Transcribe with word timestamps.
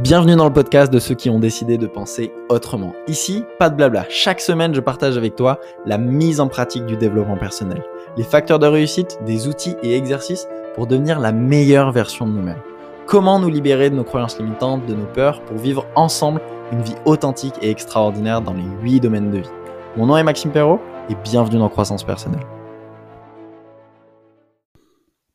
Bienvenue 0.00 0.36
dans 0.36 0.46
le 0.46 0.52
podcast 0.52 0.90
de 0.90 0.98
ceux 0.98 1.14
qui 1.14 1.28
ont 1.28 1.38
décidé 1.38 1.76
de 1.76 1.86
penser 1.86 2.32
autrement. 2.48 2.94
Ici, 3.08 3.44
pas 3.58 3.68
de 3.68 3.76
blabla. 3.76 4.06
Chaque 4.08 4.40
semaine, 4.40 4.74
je 4.74 4.80
partage 4.80 5.18
avec 5.18 5.36
toi 5.36 5.60
la 5.84 5.98
mise 5.98 6.40
en 6.40 6.48
pratique 6.48 6.86
du 6.86 6.96
développement 6.96 7.36
personnel, 7.36 7.84
les 8.16 8.24
facteurs 8.24 8.58
de 8.58 8.66
réussite, 8.66 9.18
des 9.26 9.48
outils 9.48 9.76
et 9.82 9.94
exercices 9.94 10.48
pour 10.74 10.86
devenir 10.86 11.20
la 11.20 11.30
meilleure 11.30 11.92
version 11.92 12.26
de 12.26 12.32
nous-mêmes. 12.32 12.62
Comment 13.06 13.38
nous 13.38 13.50
libérer 13.50 13.90
de 13.90 13.94
nos 13.94 14.02
croyances 14.02 14.38
limitantes, 14.38 14.86
de 14.86 14.94
nos 14.94 15.04
peurs, 15.04 15.42
pour 15.44 15.58
vivre 15.58 15.86
ensemble 15.94 16.40
une 16.72 16.80
vie 16.80 16.96
authentique 17.04 17.54
et 17.60 17.68
extraordinaire 17.68 18.40
dans 18.40 18.54
les 18.54 18.64
8 18.80 19.00
domaines 19.00 19.30
de 19.30 19.38
vie. 19.40 19.50
Mon 19.98 20.06
nom 20.06 20.16
est 20.16 20.24
Maxime 20.24 20.52
Perrault 20.52 20.80
et 21.10 21.14
bienvenue 21.16 21.58
dans 21.58 21.68
Croissance 21.68 22.02
Personnelle. 22.02 22.46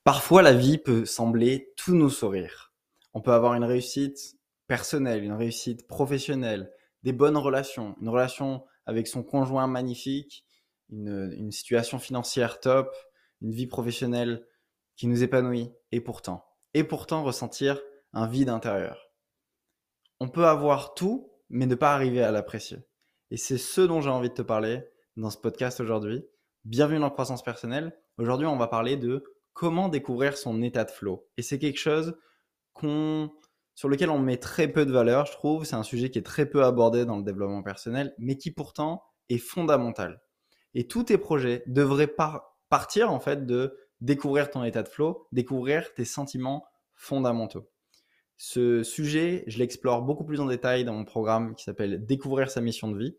Parfois, 0.04 0.42
la 0.42 0.54
vie 0.54 0.80
peut 0.80 1.06
sembler 1.06 1.74
tout 1.78 1.94
nous 1.94 2.10
sourire. 2.10 2.74
On 3.14 3.22
peut 3.22 3.34
avoir 3.34 3.54
une 3.54 3.64
réussite 3.64 4.38
personnelle, 4.68 5.24
une 5.24 5.34
réussite 5.34 5.88
professionnelle, 5.88 6.72
des 7.04 7.14
bonnes 7.14 7.38
relations, 7.38 7.96
une 8.02 8.10
relation 8.10 8.66
avec 8.86 9.08
son 9.08 9.24
conjoint 9.24 9.68
magnifique, 9.68 10.46
une, 10.90 11.52
situation 11.52 12.00
financière 12.00 12.60
top, 12.60 12.96
une 13.42 13.52
vie 13.52 13.68
professionnelle 13.68 14.46
qui 14.96 15.08
nous 15.08 15.24
épanouit, 15.24 15.72
et 15.92 16.02
pourtant, 16.02 16.46
et 16.74 16.84
pourtant 16.84 17.24
ressentir 17.24 17.80
un 18.14 18.28
vide 18.28 18.50
intérieur. 18.50 19.12
On 20.20 20.30
peut 20.30 20.46
avoir 20.46 20.94
tout, 20.94 21.32
mais 21.50 21.66
ne 21.66 21.76
pas 21.76 21.94
arriver 21.94 22.24
à 22.24 22.32
l'apprécier. 22.32 22.78
Et 23.30 23.38
c'est 23.38 23.58
ce 23.58 23.82
dont 23.82 24.02
j'ai 24.02 24.10
envie 24.10 24.30
de 24.30 24.34
te 24.34 24.42
parler 24.42 24.84
dans 25.18 25.30
ce 25.30 25.38
podcast 25.38 25.80
aujourd'hui. 25.80 26.26
Bienvenue 26.66 27.00
dans 27.00 27.10
Croissance 27.10 27.44
Personnelle. 27.44 27.96
Aujourd'hui, 28.18 28.48
on 28.48 28.58
va 28.58 28.68
parler 28.68 28.98
de 28.98 29.24
comment 29.54 29.90
découvrir 29.90 30.38
son 30.38 30.62
état 30.62 30.86
de 30.86 30.92
flow. 30.92 31.28
Et 31.38 31.42
c'est 31.42 31.60
quelque 31.60 31.80
chose 31.80 32.18
qu'on 32.74 33.32
sur 33.78 33.90
lequel 33.90 34.10
on 34.10 34.18
met 34.18 34.38
très 34.38 34.68
peu 34.68 34.88
de 34.88 34.92
valeur, 34.92 35.28
je 35.28 35.34
trouve. 35.34 35.64
C'est 35.64 35.76
un 35.76 35.84
sujet 35.84 36.10
qui 36.10 36.18
est 36.18 36.26
très 36.26 36.48
peu 36.48 36.64
abordé 36.64 37.06
dans 37.06 37.16
le 37.16 37.22
développement 37.22 37.62
personnel, 37.62 38.12
mais 38.18 38.36
qui 38.36 38.50
pourtant 38.50 39.04
est 39.30 39.38
fondamental. 39.38 40.20
Et 40.74 40.88
tous 40.88 41.04
tes 41.04 41.20
projets 41.20 41.62
devraient 41.68 42.12
partir 42.70 43.12
en 43.12 43.20
fait 43.20 43.46
de 43.46 43.78
découvrir 44.02 44.50
ton 44.50 44.64
état 44.64 44.82
de 44.82 44.90
flow, 44.90 45.28
découvrir 45.32 45.94
tes 45.94 46.06
sentiments 46.06 46.66
fondamentaux. 46.96 47.70
Ce 48.36 48.82
sujet, 48.82 49.44
je 49.46 49.60
l'explore 49.60 50.02
beaucoup 50.02 50.26
plus 50.26 50.40
en 50.40 50.46
détail 50.46 50.84
dans 50.84 50.94
mon 50.94 51.06
programme 51.06 51.54
qui 51.54 51.64
s'appelle 51.64 52.04
Découvrir 52.04 52.50
sa 52.50 52.62
mission 52.62 52.88
de 52.88 52.98
vie. 52.98 53.16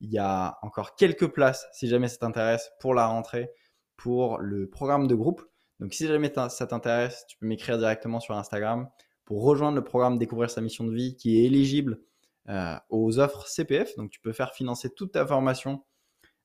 Il 0.00 0.10
y 0.10 0.18
a 0.18 0.56
encore 0.62 0.94
quelques 0.94 1.28
places, 1.28 1.66
si 1.74 1.86
jamais 1.86 2.08
ça 2.08 2.16
t'intéresse, 2.16 2.70
pour 2.80 2.94
la 2.94 3.06
rentrée, 3.06 3.50
pour 3.98 4.38
le 4.38 4.70
programme 4.70 5.06
de 5.06 5.14
groupe. 5.14 5.42
Donc 5.80 5.92
si 5.92 6.06
jamais 6.06 6.32
ça 6.32 6.66
t'intéresse, 6.66 7.26
tu 7.28 7.36
peux 7.36 7.46
m'écrire 7.46 7.76
directement 7.76 8.20
sur 8.20 8.34
Instagram 8.38 8.88
pour 9.28 9.42
rejoindre 9.42 9.76
le 9.76 9.84
programme 9.84 10.16
Découvrir 10.16 10.48
sa 10.48 10.62
mission 10.62 10.84
de 10.84 10.94
vie 10.94 11.14
qui 11.14 11.38
est 11.38 11.44
éligible 11.44 12.00
euh, 12.48 12.76
aux 12.88 13.18
offres 13.18 13.46
CPF. 13.46 13.94
Donc 13.96 14.08
tu 14.08 14.20
peux 14.20 14.32
faire 14.32 14.54
financer 14.54 14.88
toute 14.88 15.12
ta 15.12 15.26
formation 15.26 15.84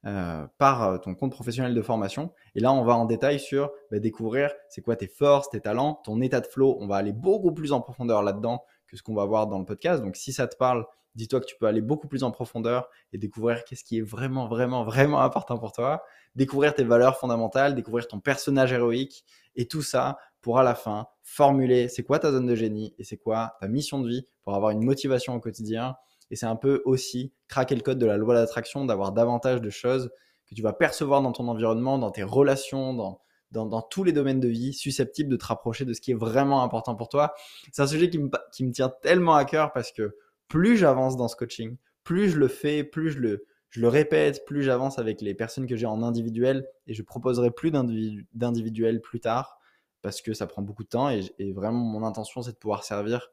euh, 0.06 0.46
par 0.58 0.84
euh, 0.84 0.98
ton 0.98 1.16
compte 1.16 1.32
professionnel 1.32 1.74
de 1.74 1.82
formation. 1.82 2.34
Et 2.56 2.60
là, 2.60 2.74
on 2.74 2.84
va 2.84 2.94
en 2.96 3.06
détail 3.06 3.40
sur 3.40 3.72
bah, 3.90 4.00
découvrir 4.00 4.54
c'est 4.68 4.82
quoi 4.82 4.98
tes 4.98 5.08
forces, 5.08 5.50
tes 5.50 5.62
talents, 5.62 6.02
ton 6.04 6.20
état 6.20 6.42
de 6.42 6.46
flow. 6.46 6.76
On 6.82 6.88
va 6.88 6.98
aller 6.98 7.14
beaucoup 7.14 7.54
plus 7.54 7.72
en 7.72 7.80
profondeur 7.80 8.22
là-dedans 8.22 8.66
que 8.88 8.98
ce 8.98 9.02
qu'on 9.02 9.16
va 9.16 9.24
voir 9.24 9.48
dans 9.48 9.60
le 9.60 9.66
podcast. 9.66 10.04
Donc 10.04 10.18
si 10.18 10.34
ça 10.34 10.50
te 10.50 10.58
parle, 10.58 10.86
dis-toi 11.16 11.40
que 11.40 11.46
tu 11.46 11.56
peux 11.58 11.68
aller 11.68 11.82
beaucoup 11.82 12.10
plus 12.10 12.24
en 12.24 12.32
profondeur 12.32 12.90
et 13.14 13.18
découvrir 13.18 13.64
qu'est-ce 13.64 13.86
qui 13.86 14.00
est 14.00 14.02
vraiment, 14.02 14.50
vraiment, 14.50 14.84
vraiment 14.84 15.22
important 15.22 15.58
pour 15.58 15.72
toi. 15.72 16.04
Découvrir 16.36 16.76
tes 16.76 16.84
valeurs 16.84 17.18
fondamentales, 17.18 17.76
découvrir 17.76 18.10
ton 18.10 18.20
personnage 18.20 18.74
héroïque 18.74 19.24
et 19.56 19.70
tout 19.70 19.84
ça 19.84 20.18
pour 20.44 20.60
à 20.60 20.64
la 20.64 20.76
fin 20.76 21.08
formuler 21.24 21.88
c'est 21.88 22.04
quoi 22.04 22.20
ta 22.20 22.32
zone 22.32 22.46
de 22.46 22.54
génie 22.54 22.94
et 23.00 23.04
c'est 23.04 23.18
quoi 23.18 23.56
ta 23.60 23.68
mission 23.68 24.00
de 24.00 24.10
vie 24.10 24.28
pour 24.44 24.54
avoir 24.54 24.70
une 24.70 24.84
motivation 24.84 25.34
au 25.34 25.40
quotidien. 25.40 25.96
Et 26.30 26.36
c'est 26.36 26.46
un 26.46 26.56
peu 26.56 26.84
aussi 26.86 27.32
craquer 27.48 27.76
le 27.76 27.82
code 27.82 27.98
de 27.98 28.06
la 28.06 28.18
loi 28.18 28.36
d'attraction, 28.36 28.86
d'avoir 28.86 29.14
davantage 29.14 29.62
de 29.62 29.70
choses 29.70 30.12
que 30.48 30.54
tu 30.54 30.62
vas 30.62 30.74
percevoir 30.74 31.22
dans 31.22 31.32
ton 31.32 31.48
environnement, 31.48 31.98
dans 31.98 32.12
tes 32.12 32.24
relations, 32.24 32.94
dans, 32.94 33.22
dans, 33.52 33.82
tous 33.82 34.04
les 34.04 34.12
domaines 34.12 34.40
de 34.40 34.48
vie, 34.48 34.74
susceptibles 34.74 35.30
de 35.30 35.38
te 35.38 35.46
rapprocher 35.46 35.86
de 35.86 35.94
ce 35.94 36.02
qui 36.02 36.12
est 36.12 36.16
vraiment 36.16 36.64
important 36.64 36.96
pour 36.96 37.08
toi. 37.08 37.34
C'est 37.72 37.82
un 37.82 37.88
sujet 37.88 38.10
qui 38.10 38.20
me, 38.20 38.30
qui 38.52 38.66
me 38.66 38.72
tient 38.72 38.92
tellement 39.02 39.36
à 39.36 39.46
cœur 39.46 39.72
parce 39.72 39.92
que 39.92 40.18
plus 40.50 40.76
j'avance 40.76 41.16
dans 41.16 41.28
ce 41.28 41.36
coaching, 41.36 41.78
plus 42.04 42.30
je 42.30 42.38
le 42.38 42.48
fais, 42.48 42.84
plus 42.84 43.12
je 43.12 43.20
le, 43.20 43.46
je 43.70 43.80
le 43.80 43.88
répète, 43.88 44.44
plus 44.46 44.64
j'avance 44.64 45.00
avec 45.00 45.22
les 45.22 45.36
personnes 45.36 45.68
que 45.68 45.78
j'ai 45.78 45.86
en 45.86 46.04
individuel 46.04 46.68
et 46.88 46.94
je 46.94 47.02
proposerai 47.04 47.52
plus 47.52 47.72
d'individuel 47.72 49.02
plus 49.02 49.20
tard 49.20 49.58
parce 50.04 50.22
que 50.22 50.34
ça 50.34 50.46
prend 50.46 50.62
beaucoup 50.62 50.84
de 50.84 50.90
temps 50.90 51.10
et, 51.10 51.54
vraiment 51.54 51.80
mon 51.80 52.06
intention 52.06 52.44
c'est 52.44 52.52
de 52.52 52.58
pouvoir 52.58 52.84
servir 52.84 53.32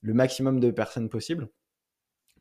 le 0.00 0.14
maximum 0.14 0.58
de 0.60 0.70
personnes 0.70 1.10
possible. 1.10 1.50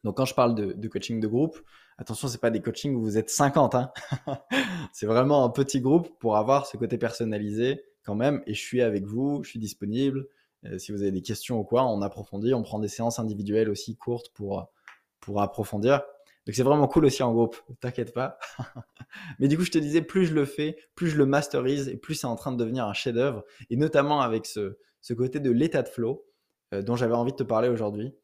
Donc 0.04 0.18
quand 0.18 0.26
je 0.26 0.34
parle 0.34 0.56
de, 0.56 0.88
coaching 0.88 1.20
de 1.20 1.28
groupe, 1.28 1.60
attention, 1.98 2.28
c'est 2.28 2.40
pas 2.40 2.50
des 2.50 2.62
coachings 2.62 2.96
où 2.96 3.02
vous 3.02 3.18
êtes 3.18 3.30
50, 3.30 3.76
hein. 3.76 3.92
c'est 4.94 5.06
vraiment 5.06 5.46
un 5.46 5.50
petit 5.50 5.80
groupe 5.80 6.18
pour 6.20 6.38
avoir 6.38 6.66
ce 6.66 6.78
côté 6.78 6.98
personnalisé 6.98 7.84
quand 8.04 8.16
même. 8.16 8.42
Et 8.48 8.56
je 8.56 8.60
suis 8.60 8.82
avec 8.82 9.06
vous, 9.06 9.44
je 9.44 9.50
suis 9.50 9.60
disponible. 9.60 10.28
Euh, 10.66 10.80
si 10.80 10.92
vous 10.92 11.04
avez 11.04 11.12
des 11.12 11.22
questions 11.22 11.60
ou 11.60 11.64
quoi, 11.64 11.86
on 11.86 12.02
approfondit, 12.02 12.56
on 12.56 12.64
prend 12.64 12.80
des 12.80 12.88
séances 12.88 13.20
individuelles 13.20 13.70
aussi 13.70 13.96
courtes 13.96 14.30
pour, 14.34 14.72
pour 15.20 15.40
approfondir. 15.40 16.02
Donc 16.46 16.56
c'est 16.56 16.64
vraiment 16.64 16.88
cool 16.88 17.06
aussi 17.06 17.22
en 17.22 17.34
groupe, 17.34 17.58
t'inquiète 17.80 18.14
pas. 18.14 18.40
Mais 19.40 19.48
du 19.48 19.58
coup, 19.58 19.64
je 19.64 19.72
te 19.72 19.78
disais, 19.78 20.02
plus 20.02 20.26
je 20.26 20.34
le 20.34 20.46
fais, 20.46 20.76
plus 20.96 21.10
je 21.10 21.18
le 21.18 21.26
masterise 21.26 21.88
et 21.88 21.98
plus 21.98 22.16
c'est 22.16 22.28
en 22.28 22.36
train 22.36 22.52
de 22.52 22.58
devenir 22.58 22.86
un 22.86 22.94
chef-d'œuvre. 22.94 23.44
Et 23.70 23.76
notamment 23.76 24.22
avec 24.22 24.46
ce, 24.46 24.78
ce 25.02 25.14
côté 25.14 25.40
de 25.40 25.52
l'état 25.52 25.84
de 25.84 25.90
flow 25.90 26.26
euh, 26.74 26.82
dont 26.82 26.96
j'avais 26.96 27.14
envie 27.14 27.32
de 27.32 27.38
te 27.38 27.44
parler 27.44 27.70
aujourd'hui. 27.70 28.16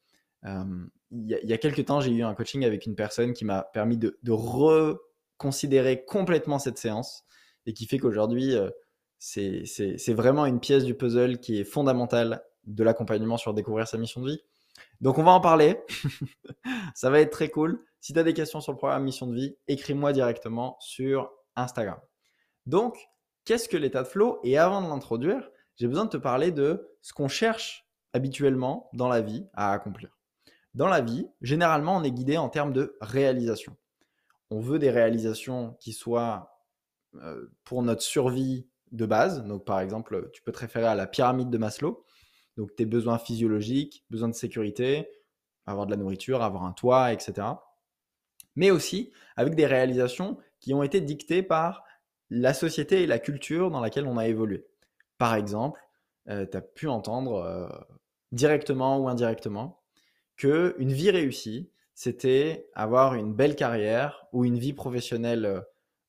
Euh, 0.46 0.64
il, 1.12 1.28
y 1.28 1.54
a, 1.54 1.58
quelques 1.58 1.86
temps, 1.86 2.02
j'ai 2.02 2.12
eu 2.12 2.24
un 2.24 2.34
coaching 2.34 2.66
avec 2.66 2.86
une 2.86 2.96
personne 2.96 3.34
qui 3.34 3.46
m'a 3.46 3.64
permis 3.64 3.98
de, 3.98 4.18
de, 4.24 4.32
reconsidérer 4.32 6.04
complètement 6.04 6.60
cette 6.60 6.78
séance 6.78 7.24
et 7.66 7.74
qui 7.74 7.86
fait 7.86 7.98
qu'aujourd'hui, 7.98 8.56
euh, 8.56 8.70
c'est 9.20 10.14
vraiment 10.14 10.46
une 10.46 10.60
pièce 10.60 10.84
du 10.84 10.96
puzzle 10.96 11.40
qui 11.40 11.60
est 11.60 11.64
fondamentale 11.64 12.44
de 12.66 12.84
l'accompagnement 12.84 13.38
sur 13.38 13.54
découvrir 13.54 13.88
sa 13.88 13.98
mission 13.98 14.22
de 14.22 14.32
vie. 14.32 14.42
Donc 15.02 15.18
on 15.18 15.24
va 15.24 15.32
en 15.32 15.42
parler. 15.42 15.80
ça 16.96 17.10
va 17.10 17.20
être 17.22 17.32
très 17.32 17.50
cool. 17.50 17.84
Si 18.00 18.14
tu 18.14 18.20
as 18.20 18.24
des 18.24 18.34
questions 18.34 18.62
sur 18.62 18.72
le 18.72 18.78
programme 18.78 19.04
Mission 19.04 19.28
de 19.28 19.36
vie, 19.36 19.58
écris-moi 19.68 20.14
directement 20.14 20.78
sur 20.80 21.32
Instagram. 21.56 22.00
Donc, 22.66 22.98
qu'est-ce 23.46 23.68
que 23.68 23.78
l'état 23.78 24.04
de 24.04 24.08
flow? 24.08 24.40
Et 24.44 24.58
avant 24.58 24.82
de 24.82 24.88
l'introduire, 24.88 25.50
j'ai 25.76 25.88
besoin 25.88 26.06
de 26.06 26.10
te 26.10 26.18
parler 26.18 26.52
de 26.52 26.96
ce 27.02 27.14
qu'on 27.14 27.28
cherche 27.28 27.88
habituellement 28.14 28.90
dans 28.94 29.08
la 29.08 29.22
vie 29.22 29.46
à 29.54 29.72
accomplir. 29.72 30.10
Dans 30.74 30.88
la 30.88 31.02
vie, 31.02 31.28
généralement, 31.42 31.98
on 31.98 32.04
est 32.04 32.12
guidé 32.12 32.38
en 32.38 32.50
termes 32.50 32.74
de 32.74 32.98
réalisation. 33.02 33.76
On 34.50 34.60
veut 34.60 34.80
des 34.80 34.92
réalisations 34.92 35.76
qui 35.80 35.92
soient 35.92 36.64
euh, 37.16 37.48
pour 37.64 37.84
notre 37.84 38.02
survie 38.02 38.68
de 38.92 39.06
base. 39.06 39.44
Donc, 39.44 39.66
par 39.66 39.80
exemple, 39.80 40.30
tu 40.34 40.42
peux 40.42 40.52
te 40.52 40.60
référer 40.60 40.86
à 40.86 40.96
la 40.96 41.08
pyramide 41.08 41.50
de 41.50 41.58
Maslow. 41.58 42.06
Donc 42.58 42.76
tes 42.76 42.86
besoins 42.86 43.20
physiologiques, 43.20 44.04
besoins 44.10 44.30
de 44.30 44.34
sécurité, 44.34 45.08
avoir 45.66 45.86
de 45.86 45.92
la 45.92 45.98
nourriture, 45.98 46.42
avoir 46.42 46.64
un 46.66 46.74
toit, 46.74 47.14
etc. 47.14 47.48
Mais 48.58 48.72
aussi 48.72 49.14
avec 49.38 49.56
des 49.56 49.66
réalisations 49.66 50.38
qui 50.60 50.74
ont 50.74 50.84
été 50.84 51.00
dictées 51.00 51.44
par 51.44 51.86
la 52.30 52.54
société 52.54 53.04
et 53.04 53.08
la 53.08 53.20
culture 53.20 53.72
dans 53.72 53.80
laquelle 53.80 54.06
on 54.06 54.18
a 54.18 54.28
évolué. 54.28 54.68
Par 55.18 55.36
exemple, 55.36 55.82
euh, 56.28 56.46
tu 56.46 56.58
as 56.58 56.62
pu 56.62 56.88
entendre 56.88 57.36
euh, 57.36 57.70
directement 58.34 59.00
ou 59.00 59.08
indirectement 59.08 59.82
que 60.36 60.76
une 60.78 60.92
vie 60.92 61.10
réussie, 61.10 61.72
c'était 61.94 62.70
avoir 62.74 63.16
une 63.16 63.34
belle 63.34 63.56
carrière 63.56 64.28
ou 64.34 64.44
une 64.44 64.60
vie 64.60 64.74
professionnelle 64.74 65.64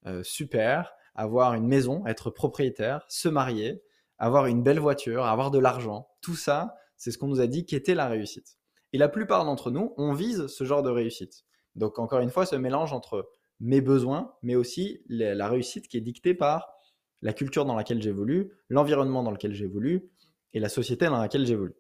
euh, 0.07 0.23
super, 0.23 0.95
avoir 1.15 1.55
une 1.55 1.67
maison, 1.67 2.07
être 2.07 2.31
propriétaire, 2.31 3.05
se 3.09 3.29
marier, 3.29 3.83
avoir 4.19 4.47
une 4.47 4.63
belle 4.63 4.81
voiture, 4.81 5.25
avoir 5.25 5.51
de 5.51 5.59
l'argent, 5.59 6.09
tout 6.21 6.35
ça, 6.35 6.77
c'est 6.97 7.11
ce 7.11 7.19
qu'on 7.19 7.29
nous 7.29 7.41
a 7.41 7.47
dit 7.47 7.65
qu'était 7.65 7.95
la 7.95 8.09
réussite. 8.09 8.59
Et 8.93 8.99
la 8.99 9.09
plupart 9.09 9.45
d'entre 9.45 9.71
nous, 9.71 9.95
on 9.97 10.13
vise 10.13 10.47
ce 10.49 10.65
genre 10.65 10.83
de 10.83 10.91
réussite. 10.91 11.45
Donc 11.79 11.99
encore 11.99 12.21
une 12.21 12.31
fois, 12.31 12.47
ce 12.47 12.57
mélange 12.57 12.93
entre 12.93 13.31
mes 13.61 13.81
besoins, 13.81 14.35
mais 14.43 14.55
aussi 14.55 15.03
la 15.09 15.49
réussite 15.49 15.89
qui 15.89 15.97
est 15.97 16.03
dictée 16.03 16.35
par 16.35 16.75
la 17.23 17.33
culture 17.33 17.65
dans 17.65 17.75
laquelle 17.75 18.01
j'évolue, 18.01 18.53
l'environnement 18.69 19.23
dans 19.23 19.33
lequel 19.33 19.53
j'évolue 19.53 20.09
et 20.53 20.61
la 20.61 20.69
société 20.69 21.07
dans 21.07 21.21
laquelle 21.21 21.47
j'évolue. 21.47 21.75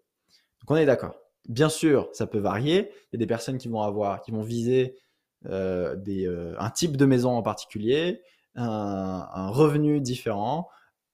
Donc 0.60 0.70
on 0.70 0.76
est 0.76 0.86
d'accord. 0.86 1.14
Bien 1.48 1.68
sûr, 1.68 2.08
ça 2.12 2.26
peut 2.26 2.38
varier. 2.38 2.90
Il 2.90 3.08
y 3.12 3.16
a 3.16 3.18
des 3.18 3.26
personnes 3.26 3.58
qui 3.58 3.68
vont 3.68 3.82
avoir, 3.82 4.22
qui 4.22 4.32
vont 4.32 4.42
viser 4.42 4.96
euh, 5.46 5.96
euh, 6.08 6.54
un 6.58 6.70
type 6.70 6.96
de 6.96 7.04
maison 7.04 7.30
en 7.30 7.42
particulier, 7.42 8.22
un 8.56 9.50
revenu 9.50 10.00
différent, 10.00 10.68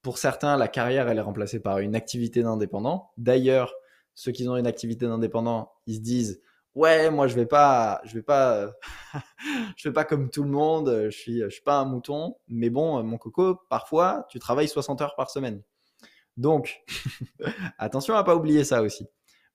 pour 0.05 0.19
certains, 0.19 0.55
la 0.55 0.67
carrière, 0.67 1.09
elle 1.09 1.17
est 1.17 1.21
remplacée 1.21 1.59
par 1.59 1.79
une 1.79 1.95
activité 1.95 2.43
d'indépendant. 2.43 3.09
D'ailleurs, 3.17 3.73
ceux 4.13 4.31
qui 4.31 4.47
ont 4.47 4.55
une 4.55 4.67
activité 4.67 5.07
d'indépendant, 5.07 5.71
ils 5.87 5.95
se 5.95 5.99
disent 6.01 6.41
ouais, 6.75 7.09
moi 7.09 7.27
je 7.27 7.35
vais 7.35 7.45
pas, 7.45 8.01
je 8.03 8.13
vais 8.13 8.21
pas, 8.21 8.71
je 9.75 9.81
fais 9.81 9.91
pas 9.91 10.05
comme 10.05 10.29
tout 10.29 10.43
le 10.43 10.49
monde. 10.49 11.05
Je 11.05 11.17
suis, 11.17 11.41
je 11.41 11.49
suis 11.49 11.63
pas 11.63 11.77
un 11.79 11.85
mouton. 11.85 12.37
Mais 12.47 12.69
bon, 12.69 13.01
mon 13.03 13.17
coco, 13.17 13.59
parfois, 13.69 14.27
tu 14.29 14.39
travailles 14.39 14.67
60 14.67 15.01
heures 15.01 15.15
par 15.15 15.29
semaine. 15.29 15.61
Donc, 16.37 16.83
attention 17.77 18.15
à 18.15 18.23
pas 18.23 18.35
oublier 18.35 18.63
ça 18.63 18.81
aussi. 18.81 19.07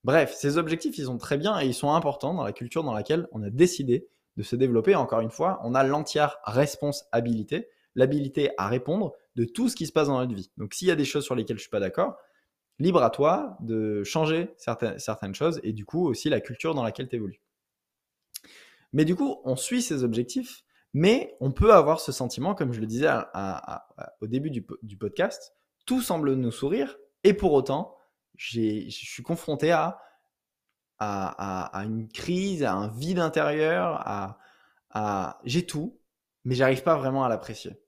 Bref, 0.03 0.33
ces 0.33 0.57
objectifs, 0.57 0.97
ils 0.97 1.05
sont 1.05 1.19
très 1.19 1.37
bien 1.37 1.59
et 1.59 1.67
ils 1.67 1.75
sont 1.75 1.93
importants 1.93 2.33
dans 2.33 2.43
la 2.43 2.53
culture 2.53 2.83
dans 2.83 2.93
laquelle 2.93 3.27
on 3.31 3.43
a 3.43 3.51
décidé 3.51 4.07
de 4.37 4.43
se 4.43 4.55
développer. 4.55 4.95
Encore 4.95 5.21
une 5.21 5.29
fois, 5.29 5.59
on 5.63 5.75
a 5.75 5.83
l'entière 5.83 6.37
responsabilité, 6.43 7.69
l'habilité 7.93 8.51
à 8.57 8.67
répondre 8.67 9.13
de 9.35 9.45
tout 9.45 9.69
ce 9.69 9.75
qui 9.75 9.85
se 9.85 9.91
passe 9.91 10.07
dans 10.07 10.19
notre 10.19 10.33
vie. 10.33 10.51
Donc 10.57 10.73
s'il 10.73 10.87
y 10.87 10.91
a 10.91 10.95
des 10.95 11.05
choses 11.05 11.23
sur 11.23 11.35
lesquelles 11.35 11.57
je 11.57 11.61
suis 11.61 11.69
pas 11.69 11.79
d'accord, 11.79 12.17
libre 12.81 13.03
à 13.03 13.09
toi 13.09 13.57
de 13.61 14.03
changer 14.03 14.53
certaines, 14.57 15.35
choses 15.35 15.59
et 15.63 15.71
du 15.71 15.85
coup 15.85 16.07
aussi 16.07 16.29
la 16.29 16.41
culture 16.41 16.73
dans 16.73 16.83
laquelle 16.83 17.07
tu 17.07 17.15
évolues. 17.15 17.41
Mais 18.93 19.05
du 19.05 19.15
coup, 19.15 19.39
on 19.45 19.55
suit 19.55 19.81
ces 19.81 20.03
objectifs, 20.03 20.63
mais 20.93 21.37
on 21.39 21.51
peut 21.51 21.73
avoir 21.73 21.99
ce 21.99 22.11
sentiment, 22.11 22.55
comme 22.55 22.73
je 22.73 22.81
le 22.81 22.87
disais 22.87 23.09
au 24.19 24.27
début 24.27 24.49
du, 24.49 24.97
podcast, 24.97 25.53
tout 25.85 26.01
semble 26.01 26.33
nous 26.33 26.51
sourire 26.51 26.97
et 27.23 27.33
pour 27.33 27.53
autant, 27.53 27.95
je 28.35 28.89
suis 28.89 29.23
confronté 29.23 29.71
à, 29.71 29.99
à, 30.99 31.83
une 31.85 32.09
crise, 32.09 32.63
à 32.63 32.73
un 32.73 32.87
vide 32.87 33.19
intérieur, 33.19 34.01
à, 34.93 35.39
j'ai 35.45 35.65
tout, 35.65 35.99
mais 36.43 36.55
j'arrive 36.55 36.83
pas 36.83 36.97
vraiment 36.97 37.23
à 37.23 37.29
l'apprécier. 37.29 37.79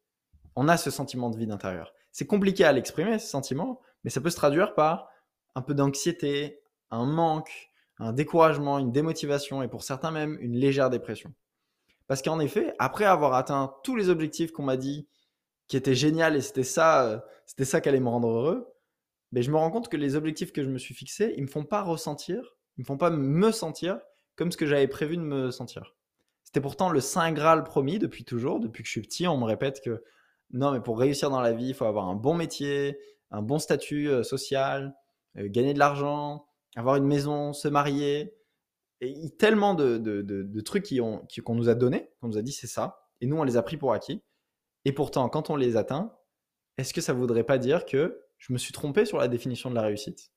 On 0.56 0.68
a 0.68 0.78
ce 0.78 0.92
sentiment 0.92 1.32
de 1.32 1.38
vide 1.38 1.52
intérieur. 1.52 1.94
C'est 2.12 2.28
compliqué 2.28 2.64
à 2.64 2.72
l'exprimer, 2.72 3.18
ce 3.18 3.28
sentiment, 3.28 3.82
mais 4.04 4.10
ça 4.10 4.22
peut 4.22 4.30
se 4.30 4.36
traduire 4.36 4.76
par 4.76 5.10
un 5.56 5.62
peu 5.62 5.74
d'anxiété, 5.74 6.60
un 6.92 7.06
manque, 7.06 7.72
un 8.00 8.14
découragement, 8.14 8.80
une 8.80 8.92
démotivation 8.92 9.62
et 9.62 9.68
pour 9.68 9.84
certains 9.84 10.12
même 10.12 10.38
une 10.42 10.56
légère 10.56 10.90
dépression. 10.90 11.34
Parce 12.08 12.22
qu'en 12.22 12.40
effet, 12.40 12.74
après 12.80 13.06
avoir 13.06 13.34
atteint 13.34 13.74
tous 13.84 13.96
les 13.96 14.10
objectifs 14.10 14.52
qu'on 14.52 14.64
m'a 14.64 14.78
dit 14.78 15.08
qui 15.68 15.78
étaient 15.78 15.96
géniaux 15.96 16.34
et 16.34 16.42
c'était 16.42 16.64
ça, 16.64 17.06
euh, 17.06 17.20
c'était 17.46 17.66
ça 17.66 17.82
qui 17.82 17.90
allait 17.90 18.00
me 18.00 18.10
rendre 18.10 18.28
heureux, 18.28 18.74
mais 19.32 19.40
ben, 19.40 19.46
je 19.46 19.52
me 19.52 19.58
rends 19.58 19.72
compte 19.72 19.90
que 19.90 19.98
les 19.98 20.16
objectifs 20.16 20.52
que 20.52 20.64
je 20.64 20.70
me 20.70 20.78
suis 20.78 20.94
fixés, 20.94 21.34
ils 21.38 21.44
me 21.44 21.48
font 21.48 21.64
pas 21.64 21.82
ressentir, 21.82 22.56
ils 22.78 22.82
me 22.82 22.86
font 22.86 22.98
pas 22.98 23.10
me 23.10 23.52
sentir 23.52 24.00
comme 24.36 24.52
ce 24.52 24.58
que 24.58 24.66
j'avais 24.66 24.88
prévu 24.88 25.18
de 25.18 25.22
me 25.22 25.50
sentir. 25.52 25.96
C'était 26.44 26.62
pourtant 26.62 26.90
le 26.90 27.00
saint 27.00 27.32
graal 27.32 27.64
promis 27.64 28.00
depuis 28.00 28.26
toujours, 28.26 28.60
depuis 28.60 28.84
que 28.84 28.88
je 28.88 28.92
suis 28.92 29.02
petit, 29.02 29.28
on 29.28 29.38
me 29.38 29.46
répète 29.46 29.82
que 29.82 30.04
non, 30.52 30.72
mais 30.72 30.82
pour 30.82 31.00
réussir 31.00 31.32
dans 31.32 31.42
la 31.42 31.52
vie, 31.52 31.70
il 31.70 31.74
faut 31.74 31.86
avoir 31.86 32.08
un 32.10 32.16
bon 32.16 32.36
métier, 32.36 33.00
un 33.34 33.42
bon 33.42 33.60
statut 33.60 34.08
euh, 34.08 34.24
social, 34.24 34.96
euh, 35.38 35.50
gagner 35.50 35.74
de 35.74 35.80
l'argent, 35.80 36.48
avoir 36.76 36.96
une 36.96 37.06
maison, 37.06 37.52
se 37.52 37.68
marier. 37.68 38.38
Et 39.02 39.36
tellement 39.38 39.74
de, 39.74 40.62
trucs 40.62 40.88
qu'on 40.88 41.56
nous 41.56 41.68
a 41.68 41.76
donnés, 41.76 42.10
qu'on 42.22 42.30
nous 42.30 42.38
a 42.38 42.42
dit 42.42 42.54
c'est 42.54 42.68
ça, 42.68 43.10
et 43.20 43.26
nous 43.26 43.36
on 43.36 43.44
les 43.44 43.58
a 43.58 43.62
pris 43.62 43.76
pour 43.76 43.92
acquis. 43.92 44.24
Et 44.86 44.94
pourtant, 44.94 45.28
quand 45.28 45.50
on 45.50 45.58
les 45.58 45.76
atteint, 45.76 46.18
est-ce 46.78 46.94
que 46.94 47.02
ça 47.02 47.12
voudrait 47.12 47.44
pas 47.44 47.58
dire 47.58 47.86
que 47.86 48.24
je 48.38 48.54
me 48.54 48.58
suis 48.58 48.72
trompé 48.72 49.06
sur 49.06 49.18
la 49.18 49.28
définition 49.28 49.70
de 49.70 49.76
la 49.76 49.82
réussite? 49.82 50.32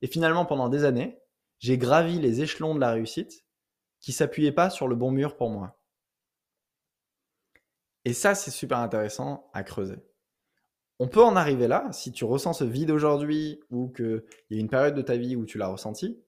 Et 0.00 0.06
finalement, 0.06 0.44
pendant 0.44 0.68
des 0.68 0.84
années, 0.84 1.18
j'ai 1.58 1.76
gravi 1.76 2.20
les 2.20 2.40
échelons 2.40 2.74
de 2.74 2.80
la 2.80 2.92
réussite 2.92 3.44
qui 3.98 4.12
s'appuyaient 4.12 4.52
pas 4.52 4.70
sur 4.70 4.86
le 4.86 4.94
bon 4.94 5.10
mur 5.10 5.36
pour 5.36 5.50
moi. 5.50 5.80
Et 8.04 8.12
ça, 8.12 8.36
c'est 8.36 8.52
super 8.52 8.78
intéressant 8.78 9.50
à 9.52 9.64
creuser 9.64 9.98
on 10.98 11.08
peut 11.08 11.22
en 11.22 11.36
arriver 11.36 11.68
là, 11.68 11.88
si 11.92 12.12
tu 12.12 12.24
ressens 12.24 12.54
ce 12.54 12.64
vide 12.64 12.90
aujourd'hui 12.90 13.60
ou 13.70 13.88
qu'il 13.88 14.24
y 14.50 14.56
a 14.56 14.60
une 14.60 14.70
période 14.70 14.94
de 14.94 15.02
ta 15.02 15.16
vie 15.16 15.36
où 15.36 15.44
tu 15.44 15.58
l'as 15.58 15.68
ressenti, 15.68 16.18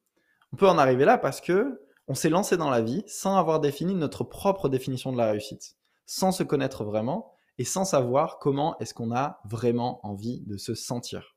on 0.53 0.57
peut 0.57 0.69
en 0.69 0.79
arriver 0.79 1.05
là 1.05 1.19
parce 1.19 1.41
que 1.41 1.83
on 2.07 2.15
s'est 2.15 2.31
lancé 2.31 2.57
dans 2.57 2.71
la 2.71 2.81
vie 2.81 3.05
sans 3.07 3.37
avoir 3.37 3.61
défini 3.61 3.95
notre 3.95 4.25
propre 4.25 4.69
définition 4.69 5.13
de 5.13 5.19
la 5.19 5.31
réussite, 5.31 5.77
sans 6.07 6.33
se 6.33 6.43
connaître 6.43 6.85
vraiment 6.85 7.33
et 7.59 7.65
sans 7.65 7.85
savoir 7.85 8.39
comment 8.39 8.79
est-ce 8.79 8.95
qu'on 8.95 9.15
a 9.15 9.41
vraiment 9.45 10.01
envie 10.07 10.43
de 10.47 10.57
se 10.57 10.75
sentir. 10.75 11.37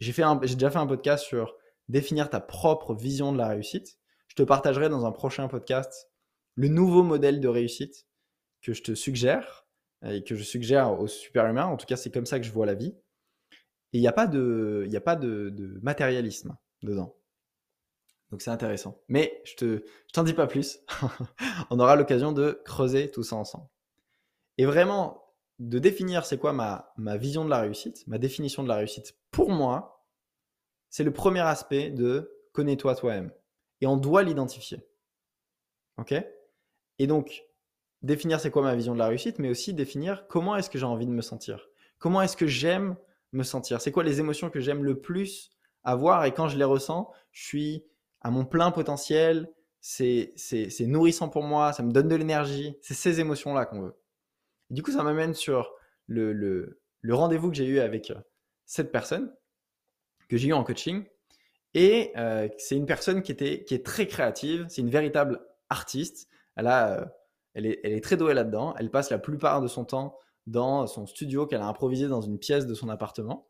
J'ai 0.00 0.12
déjà 0.12 0.70
fait 0.70 0.78
un 0.78 0.86
podcast 0.86 1.24
sur 1.24 1.54
définir 1.88 2.28
ta 2.28 2.40
propre 2.40 2.94
vision 2.94 3.32
de 3.32 3.38
la 3.38 3.48
réussite. 3.48 3.98
Je 4.28 4.34
te 4.34 4.42
partagerai 4.42 4.88
dans 4.88 5.06
un 5.06 5.12
prochain 5.12 5.48
podcast 5.48 6.10
le 6.54 6.68
nouveau 6.68 7.02
modèle 7.02 7.40
de 7.40 7.48
réussite 7.48 8.06
que 8.62 8.72
je 8.72 8.82
te 8.82 8.94
suggère 8.94 9.61
et 10.04 10.24
que 10.24 10.34
je 10.34 10.42
suggère 10.42 10.98
aux 10.98 11.06
super-humains. 11.06 11.66
En 11.66 11.76
tout 11.76 11.86
cas, 11.86 11.96
c'est 11.96 12.10
comme 12.10 12.26
ça 12.26 12.38
que 12.38 12.46
je 12.46 12.52
vois 12.52 12.66
la 12.66 12.74
vie. 12.74 12.94
Et 13.92 13.98
il 13.98 14.00
n'y 14.00 14.08
a 14.08 14.12
pas 14.12 14.26
de, 14.26 14.88
a 14.92 15.00
pas 15.00 15.16
de, 15.16 15.78
matérialisme 15.82 16.56
dedans. 16.82 17.16
Donc 18.30 18.40
c'est 18.40 18.50
intéressant. 18.50 19.02
Mais 19.08 19.42
je 19.44 19.54
te, 19.54 19.84
je 20.06 20.12
t'en 20.12 20.22
dis 20.22 20.32
pas 20.32 20.46
plus. 20.46 20.80
On 21.70 21.78
aura 21.78 21.96
l'occasion 21.96 22.32
de 22.32 22.60
creuser 22.64 23.10
tout 23.10 23.22
ça 23.22 23.36
ensemble. 23.36 23.68
Et 24.56 24.64
vraiment, 24.64 25.22
de 25.58 25.78
définir 25.78 26.24
c'est 26.24 26.38
quoi 26.38 26.52
ma, 26.52 26.92
ma 26.96 27.16
vision 27.16 27.44
de 27.44 27.50
la 27.50 27.60
réussite, 27.60 28.06
ma 28.06 28.18
définition 28.18 28.62
de 28.62 28.68
la 28.68 28.76
réussite 28.76 29.14
pour 29.30 29.50
moi, 29.50 30.06
c'est 30.88 31.04
le 31.04 31.12
premier 31.12 31.40
aspect 31.40 31.90
de 31.90 32.42
connais-toi 32.52 32.94
toi-même. 32.94 33.32
Et 33.80 33.86
on 33.86 33.96
doit 33.96 34.22
l'identifier. 34.22 34.86
Ok? 35.98 36.14
Et 36.98 37.06
donc, 37.06 37.44
définir 38.02 38.40
c'est 38.40 38.50
quoi 38.50 38.62
ma 38.62 38.74
vision 38.74 38.94
de 38.94 38.98
la 38.98 39.06
réussite, 39.06 39.38
mais 39.38 39.48
aussi 39.48 39.74
définir 39.74 40.26
comment 40.28 40.56
est-ce 40.56 40.70
que 40.70 40.78
j'ai 40.78 40.86
envie 40.86 41.06
de 41.06 41.12
me 41.12 41.22
sentir. 41.22 41.68
Comment 41.98 42.22
est-ce 42.22 42.36
que 42.36 42.46
j'aime 42.46 42.96
me 43.32 43.42
sentir? 43.42 43.80
C'est 43.80 43.92
quoi 43.92 44.04
les 44.04 44.20
émotions 44.20 44.50
que 44.50 44.60
j'aime 44.60 44.84
le 44.84 45.00
plus 45.00 45.50
avoir? 45.84 46.24
Et 46.24 46.32
quand 46.32 46.48
je 46.48 46.58
les 46.58 46.64
ressens, 46.64 47.10
je 47.30 47.44
suis 47.44 47.84
à 48.20 48.30
mon 48.30 48.44
plein 48.44 48.70
potentiel, 48.70 49.48
c'est 49.80 50.34
nourrissant 50.80 51.28
pour 51.28 51.42
moi, 51.42 51.72
ça 51.72 51.82
me 51.82 51.92
donne 51.92 52.08
de 52.08 52.16
l'énergie. 52.16 52.76
C'est 52.82 52.94
ces 52.94 53.20
émotions-là 53.20 53.66
qu'on 53.66 53.82
veut. 53.82 53.96
du 54.70 54.82
coup, 54.82 54.92
ça 54.92 55.02
m'amène 55.02 55.34
sur 55.34 55.72
le, 56.06 56.32
le, 56.32 56.80
le 57.00 57.14
rendez-vous 57.14 57.50
que 57.50 57.56
j'ai 57.56 57.66
eu 57.66 57.78
avec 57.80 58.10
euh, 58.10 58.16
cette 58.64 58.92
personne, 58.92 59.32
que 60.28 60.36
j'ai 60.36 60.48
eu 60.48 60.52
en 60.52 60.64
coaching. 60.64 61.04
Et 61.74 62.12
euh, 62.16 62.48
c'est 62.58 62.76
une 62.76 62.86
personne 62.86 63.22
qui, 63.22 63.32
était, 63.32 63.64
qui 63.64 63.74
est 63.74 63.84
très 63.84 64.06
créative, 64.06 64.66
c'est 64.68 64.82
une 64.82 64.90
véritable 64.90 65.40
artiste. 65.68 66.28
Elle 66.56 66.66
a 66.66 67.12
elle 67.54 67.66
est, 67.66 68.02
très 68.02 68.16
douée 68.16 68.34
là-dedans. 68.34 68.74
Elle 68.78 68.90
passe 68.90 69.10
la 69.10 69.18
plupart 69.18 69.60
de 69.60 69.68
son 69.68 69.84
temps 69.84 70.18
dans 70.46 70.86
son 70.86 71.06
studio 71.06 71.46
qu'elle 71.46 71.60
a 71.60 71.66
improvisé 71.66 72.08
dans 72.08 72.20
une 72.20 72.38
pièce 72.38 72.66
de 72.66 72.74
son 72.74 72.88
appartement. 72.88 73.48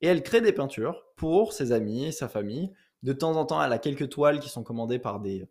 Et 0.00 0.06
elle 0.06 0.22
crée 0.22 0.40
des 0.40 0.52
peintures 0.52 1.04
pour 1.16 1.52
ses 1.52 1.72
amis, 1.72 2.12
sa 2.12 2.28
famille. 2.28 2.72
De 3.02 3.12
temps 3.12 3.36
en 3.36 3.44
temps, 3.44 3.62
elle 3.62 3.72
a 3.72 3.78
quelques 3.78 4.08
toiles 4.08 4.40
qui 4.40 4.48
sont 4.48 4.62
commandées 4.62 4.98
par 4.98 5.20
des, 5.20 5.48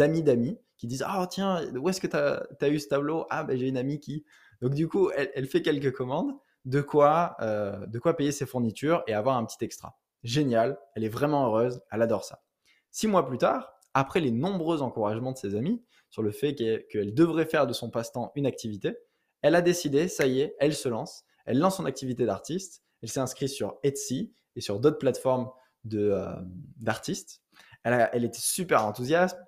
amis 0.00 0.22
d'amis 0.22 0.58
qui 0.76 0.86
disent 0.86 1.04
Ah, 1.06 1.26
tiens, 1.30 1.62
où 1.74 1.88
est-ce 1.88 2.00
que 2.00 2.06
tu 2.06 2.16
as, 2.16 2.68
eu 2.68 2.78
ce 2.78 2.88
tableau? 2.88 3.26
Ah, 3.30 3.44
ben 3.44 3.56
j'ai 3.56 3.68
une 3.68 3.76
amie 3.76 4.00
qui. 4.00 4.24
Donc, 4.60 4.74
du 4.74 4.88
coup, 4.88 5.10
elle, 5.14 5.46
fait 5.46 5.62
quelques 5.62 5.92
commandes 5.92 6.32
de 6.64 6.80
quoi, 6.80 7.36
euh, 7.40 7.86
de 7.86 7.98
quoi 7.98 8.16
payer 8.16 8.32
ses 8.32 8.46
fournitures 8.46 9.02
et 9.06 9.14
avoir 9.14 9.36
un 9.36 9.44
petit 9.44 9.62
extra. 9.64 9.98
Génial, 10.24 10.78
elle 10.94 11.04
est 11.04 11.08
vraiment 11.08 11.46
heureuse, 11.46 11.80
elle 11.90 12.02
adore 12.02 12.24
ça. 12.24 12.42
Six 12.90 13.06
mois 13.06 13.26
plus 13.26 13.38
tard, 13.38 13.76
après 13.94 14.20
les 14.20 14.30
nombreux 14.30 14.82
encouragements 14.82 15.32
de 15.32 15.38
ses 15.38 15.54
amis, 15.54 15.82
sur 16.10 16.22
le 16.22 16.30
fait 16.30 16.54
qu'elle 16.54 17.14
devrait 17.14 17.46
faire 17.46 17.66
de 17.66 17.72
son 17.72 17.90
passe-temps 17.90 18.32
une 18.34 18.46
activité, 18.46 18.96
elle 19.42 19.54
a 19.54 19.62
décidé, 19.62 20.08
ça 20.08 20.26
y 20.26 20.40
est, 20.40 20.56
elle 20.58 20.74
se 20.74 20.88
lance, 20.88 21.24
elle 21.44 21.58
lance 21.58 21.76
son 21.76 21.84
activité 21.84 22.26
d'artiste, 22.26 22.82
elle 23.02 23.08
s'est 23.08 23.20
inscrite 23.20 23.50
sur 23.50 23.78
Etsy 23.82 24.32
et 24.56 24.60
sur 24.60 24.80
d'autres 24.80 24.98
plateformes 24.98 25.50
euh, 25.94 26.34
d'artistes. 26.78 27.42
elle, 27.84 28.24
était 28.24 28.40
super 28.40 28.84
enthousiaste, 28.84 29.38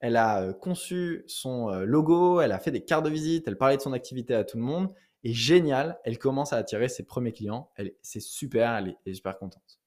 elle 0.00 0.16
a 0.16 0.42
euh, 0.42 0.52
conçu 0.52 1.24
son 1.26 1.70
euh, 1.70 1.84
logo, 1.84 2.40
elle 2.40 2.52
a 2.52 2.58
fait 2.58 2.70
des 2.70 2.84
cartes 2.84 3.04
de 3.04 3.10
visite, 3.10 3.48
elle 3.48 3.56
parlait 3.56 3.76
de 3.76 3.82
son 3.82 3.92
activité 3.92 4.34
à 4.34 4.44
tout 4.44 4.58
le 4.58 4.62
monde. 4.62 4.92
Et 5.24 5.32
génial, 5.32 5.98
elle 6.04 6.18
commence 6.18 6.52
à 6.52 6.56
attirer 6.56 6.88
ses 6.88 7.04
premiers 7.04 7.32
clients. 7.32 7.70
C'est 8.02 8.20
super, 8.20 8.76
elle 8.76 8.96
est 9.04 9.14
super 9.14 9.36
contente. 9.36 9.80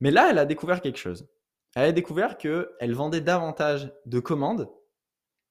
Mais 0.00 0.10
là, 0.10 0.28
elle 0.30 0.38
a 0.38 0.44
découvert 0.44 0.80
quelque 0.80 0.98
chose 0.98 1.28
elle 1.76 1.84
a 1.84 1.92
découvert 1.92 2.38
qu'elle 2.38 2.94
vendait 2.94 3.20
davantage 3.20 3.92
de 4.06 4.18
commandes 4.18 4.72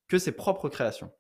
que 0.08 0.18
ses 0.18 0.32
propres 0.32 0.70
créations. 0.70 1.12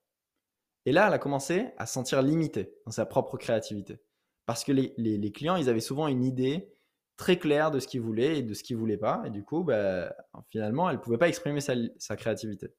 Et 0.85 0.91
là, 0.91 1.07
elle 1.07 1.13
a 1.13 1.19
commencé 1.19 1.67
à 1.77 1.85
se 1.85 1.93
sentir 1.93 2.23
limitée 2.23 2.73
dans 2.85 2.91
sa 2.91 3.05
propre 3.05 3.37
créativité. 3.37 4.01
Parce 4.47 4.63
que 4.63 4.71
les, 4.71 5.31
clients, 5.31 5.57
ils 5.57 5.69
avaient 5.69 5.79
souvent 5.79 6.07
une 6.07 6.23
idée 6.23 6.73
très 7.17 7.37
claire 7.37 7.69
de 7.69 7.79
ce 7.79 7.87
qu'ils 7.87 8.01
voulaient 8.01 8.39
et 8.39 8.41
de 8.43 8.55
ce 8.55 8.63
qu'ils 8.63 8.77
ne 8.77 8.79
voulaient 8.79 8.97
pas. 8.97 9.21
Et 9.25 9.29
du 9.29 9.43
coup, 9.43 9.63
bah, 9.63 10.11
finalement, 10.49 10.89
elle 10.89 10.97
ne 10.97 11.01
pouvait 11.01 11.19
pas 11.19 11.27
exprimer 11.27 11.61
sa, 11.61 12.15
créativité. 12.15 12.73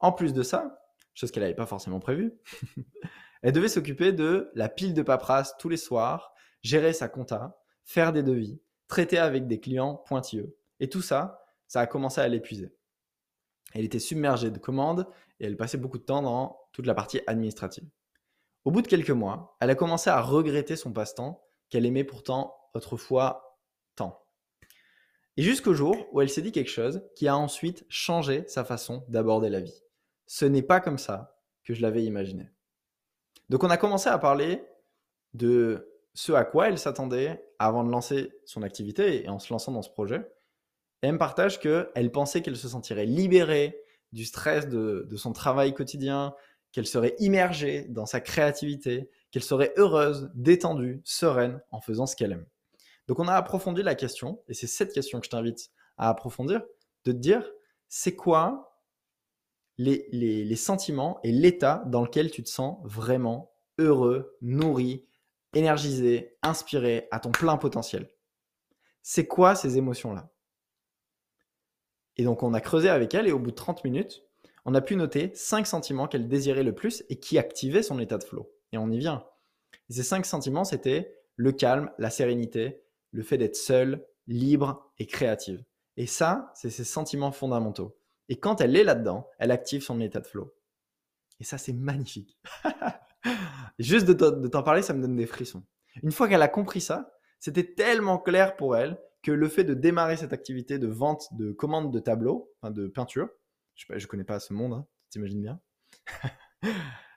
En 0.00 0.12
plus 0.12 0.32
de 0.32 0.42
ça, 0.42 0.82
chose 1.12 1.30
qu'elle 1.30 1.42
n'avait 1.42 1.54
pas 1.54 1.66
forcément 1.66 2.00
prévue, 2.00 2.32
elle 3.42 3.52
devait 3.52 3.68
s'occuper 3.68 4.12
de 4.12 4.50
la 4.54 4.70
pile 4.70 4.94
de 4.94 5.02
paperasse 5.02 5.58
tous 5.58 5.68
les 5.68 5.76
soirs, 5.76 6.32
gérer 6.62 6.94
sa 6.94 7.08
compta, 7.08 7.60
faire 7.84 8.14
des 8.14 8.22
devis, 8.22 8.62
traiter 8.88 9.18
avec 9.18 9.46
des 9.46 9.60
clients 9.60 9.96
pointilleux. 10.06 10.56
Et 10.80 10.88
tout 10.88 11.02
ça, 11.02 11.44
ça 11.66 11.80
a 11.80 11.86
commencé 11.86 12.20
à 12.20 12.28
l'épuiser. 12.28 12.74
Elle 13.74 13.84
était 13.84 13.98
submergée 13.98 14.50
de 14.50 14.58
commandes 14.58 15.06
et 15.40 15.46
elle 15.46 15.56
passait 15.56 15.78
beaucoup 15.78 15.98
de 15.98 16.04
temps 16.04 16.22
dans 16.22 16.60
toute 16.72 16.86
la 16.86 16.94
partie 16.94 17.20
administrative. 17.26 17.88
Au 18.64 18.70
bout 18.70 18.82
de 18.82 18.86
quelques 18.86 19.10
mois, 19.10 19.56
elle 19.60 19.70
a 19.70 19.74
commencé 19.74 20.10
à 20.10 20.20
regretter 20.20 20.76
son 20.76 20.92
passe-temps 20.92 21.44
qu'elle 21.68 21.86
aimait 21.86 22.04
pourtant 22.04 22.56
autrefois 22.72 23.58
tant. 23.96 24.24
Et 25.36 25.42
jusqu'au 25.42 25.74
jour 25.74 26.08
où 26.12 26.20
elle 26.20 26.30
s'est 26.30 26.42
dit 26.42 26.52
quelque 26.52 26.70
chose 26.70 27.02
qui 27.16 27.28
a 27.28 27.36
ensuite 27.36 27.84
changé 27.88 28.44
sa 28.46 28.64
façon 28.64 29.04
d'aborder 29.08 29.48
la 29.48 29.60
vie. 29.60 29.82
Ce 30.26 30.44
n'est 30.44 30.62
pas 30.62 30.80
comme 30.80 30.98
ça 30.98 31.40
que 31.64 31.74
je 31.74 31.82
l'avais 31.82 32.04
imaginé. 32.04 32.50
Donc 33.48 33.64
on 33.64 33.70
a 33.70 33.76
commencé 33.76 34.08
à 34.08 34.18
parler 34.18 34.64
de 35.34 35.90
ce 36.14 36.32
à 36.32 36.44
quoi 36.44 36.68
elle 36.68 36.78
s'attendait 36.78 37.44
avant 37.58 37.84
de 37.84 37.90
lancer 37.90 38.32
son 38.44 38.62
activité 38.62 39.24
et 39.24 39.28
en 39.28 39.38
se 39.38 39.52
lançant 39.52 39.72
dans 39.72 39.82
ce 39.82 39.90
projet. 39.90 40.24
Elle 41.04 41.12
me 41.12 41.18
partage 41.18 41.60
qu'elle 41.60 42.10
pensait 42.12 42.42
qu'elle 42.42 42.56
se 42.56 42.68
sentirait 42.68 43.06
libérée 43.06 43.78
du 44.12 44.24
stress 44.24 44.68
de, 44.68 45.08
son 45.16 45.32
travail 45.32 45.74
quotidien, 45.74 46.34
qu'elle 46.72 46.86
serait 46.86 47.14
immergée 47.18 47.86
dans 47.88 48.06
sa 48.06 48.20
créativité, 48.20 49.10
qu'elle 49.30 49.42
serait 49.42 49.74
heureuse, 49.76 50.30
détendue, 50.34 51.02
sereine 51.04 51.60
en 51.70 51.80
faisant 51.80 52.06
ce 52.06 52.16
qu'elle 52.16 52.32
aime. 52.32 52.46
Donc 53.06 53.18
on 53.18 53.28
a 53.28 53.34
approfondi 53.34 53.82
la 53.82 53.94
question, 53.94 54.42
et 54.48 54.54
c'est 54.54 54.66
cette 54.66 54.92
question 54.92 55.20
que 55.20 55.26
je 55.26 55.30
t'invite 55.30 55.70
à 55.98 56.08
approfondir, 56.08 56.62
de 57.04 57.12
te 57.12 57.16
dire, 57.16 57.48
c'est 57.88 58.14
quoi 58.14 58.80
les, 59.76 60.08
les, 60.12 60.56
sentiments 60.56 61.18
et 61.22 61.32
l'état 61.32 61.82
dans 61.86 62.02
lequel 62.02 62.30
tu 62.30 62.42
te 62.42 62.48
sens 62.48 62.78
vraiment 62.84 63.52
heureux, 63.78 64.36
nourri, 64.40 65.04
énergisé, 65.52 66.36
inspiré, 66.42 67.08
à 67.10 67.20
ton 67.20 67.30
plein 67.30 67.56
potentiel? 67.56 68.08
C'est 69.02 69.26
quoi 69.26 69.54
ces 69.54 69.76
émotions-là? 69.76 70.33
Et 72.16 72.24
donc 72.24 72.42
on 72.42 72.54
a 72.54 72.60
creusé 72.60 72.88
avec 72.88 73.14
elle, 73.14 73.28
et 73.28 73.32
au 73.32 73.38
bout 73.38 73.50
de 73.50 73.56
30 73.56 73.84
minutes, 73.84 74.24
on 74.64 74.74
a 74.74 74.80
pu 74.80 74.96
noter 74.96 75.30
cinq 75.34 75.66
sentiments 75.66 76.08
qu'elle 76.08 76.28
désirait 76.28 76.62
le 76.62 76.74
plus 76.74 77.04
et 77.08 77.16
qui 77.16 77.38
activaient 77.38 77.82
son 77.82 77.98
état 77.98 78.18
de 78.18 78.24
flow. 78.24 78.50
Et 78.72 78.78
on 78.78 78.90
y 78.90 78.98
vient. 78.98 79.24
ces 79.90 80.02
cinq 80.02 80.24
sentiments, 80.24 80.64
c'était 80.64 81.14
le 81.36 81.52
calme, 81.52 81.90
la 81.98 82.10
sérénité, 82.10 82.82
le 83.10 83.22
fait 83.22 83.38
d'être 83.38 83.56
seule, 83.56 84.06
libre 84.26 84.90
et 84.98 85.06
créative. 85.06 85.64
Et 85.96 86.06
ça, 86.06 86.50
c'est 86.54 86.70
ses 86.70 86.84
sentiments 86.84 87.32
fondamentaux. 87.32 87.96
Et 88.28 88.36
quand 88.36 88.60
elle 88.60 88.74
est 88.76 88.84
là-dedans, 88.84 89.28
elle 89.38 89.50
active 89.50 89.82
son 89.82 90.00
état 90.00 90.20
de 90.20 90.26
flow. 90.26 90.54
Et 91.40 91.44
ça, 91.44 91.58
c'est 91.58 91.72
magnifique. 91.72 92.38
Juste 93.78 94.06
de 94.06 94.48
t'en 94.48 94.62
parler, 94.62 94.82
ça 94.82 94.94
me 94.94 95.02
donne 95.02 95.16
des 95.16 95.26
frissons. 95.26 95.62
Une 96.02 96.12
fois 96.12 96.28
qu'elle 96.28 96.42
a 96.42 96.48
compris 96.48 96.80
ça, 96.80 97.12
c'était 97.38 97.74
tellement 97.74 98.18
clair 98.18 98.56
pour 98.56 98.76
elle 98.76 98.98
que 99.24 99.32
le 99.32 99.48
fait 99.48 99.64
de 99.64 99.74
démarrer 99.74 100.16
cette 100.16 100.34
activité 100.34 100.78
de 100.78 100.86
vente 100.86 101.28
de 101.32 101.50
commandes 101.50 101.92
de 101.92 101.98
tableaux, 101.98 102.52
enfin 102.60 102.70
de 102.70 102.86
peinture, 102.86 103.28
je 103.74 103.92
ne 103.92 104.06
connais 104.06 104.24
pas 104.24 104.38
ce 104.38 104.52
monde, 104.52 104.74
hein, 104.74 104.86
t'imagines 105.08 105.40
bien, 105.40 105.60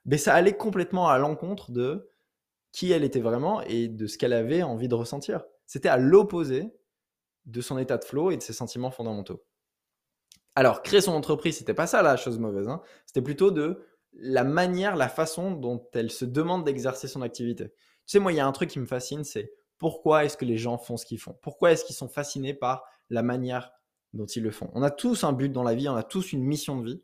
mais 0.05 0.17
ça 0.17 0.33
allait 0.33 0.55
complètement 0.55 1.09
à 1.09 1.19
l'encontre 1.19 1.71
de 1.71 2.09
qui 2.71 2.91
elle 2.91 3.03
était 3.03 3.19
vraiment 3.19 3.61
et 3.61 3.89
de 3.89 4.07
ce 4.07 4.17
qu'elle 4.17 4.33
avait 4.33 4.63
envie 4.63 4.87
de 4.87 4.95
ressentir. 4.95 5.43
C'était 5.65 5.89
à 5.89 5.97
l'opposé 5.97 6.73
de 7.45 7.61
son 7.61 7.77
état 7.77 7.97
de 7.97 8.05
flow 8.05 8.31
et 8.31 8.37
de 8.37 8.41
ses 8.41 8.53
sentiments 8.53 8.91
fondamentaux. 8.91 9.43
Alors, 10.55 10.81
créer 10.81 11.01
son 11.01 11.11
entreprise, 11.11 11.57
c'était 11.57 11.73
pas 11.73 11.87
ça 11.87 12.01
la 12.01 12.17
chose 12.17 12.39
mauvaise. 12.39 12.67
Hein. 12.67 12.81
C'était 13.05 13.21
plutôt 13.21 13.51
de 13.51 13.85
la 14.13 14.43
manière, 14.43 14.95
la 14.95 15.09
façon 15.09 15.51
dont 15.51 15.87
elle 15.93 16.09
se 16.09 16.25
demande 16.25 16.65
d'exercer 16.65 17.07
son 17.07 17.21
activité. 17.21 17.69
Tu 17.69 17.73
sais, 18.05 18.19
moi, 18.19 18.31
il 18.31 18.37
y 18.37 18.39
a 18.39 18.47
un 18.47 18.51
truc 18.51 18.69
qui 18.69 18.79
me 18.79 18.85
fascine, 18.85 19.23
c'est 19.23 19.53
pourquoi 19.77 20.25
est-ce 20.25 20.37
que 20.37 20.45
les 20.45 20.57
gens 20.57 20.77
font 20.77 20.97
ce 20.97 21.05
qu'ils 21.05 21.19
font? 21.19 21.37
Pourquoi 21.41 21.71
est-ce 21.71 21.85
qu'ils 21.85 21.95
sont 21.95 22.09
fascinés 22.09 22.53
par 22.53 22.83
la 23.09 23.23
manière 23.23 23.71
dont 24.13 24.25
ils 24.25 24.43
le 24.43 24.51
font? 24.51 24.71
On 24.73 24.83
a 24.83 24.91
tous 24.91 25.23
un 25.23 25.33
but 25.33 25.49
dans 25.51 25.63
la 25.63 25.75
vie, 25.75 25.89
on 25.89 25.95
a 25.95 26.03
tous 26.03 26.33
une 26.33 26.43
mission 26.43 26.79
de 26.79 26.85
vie, 26.85 27.03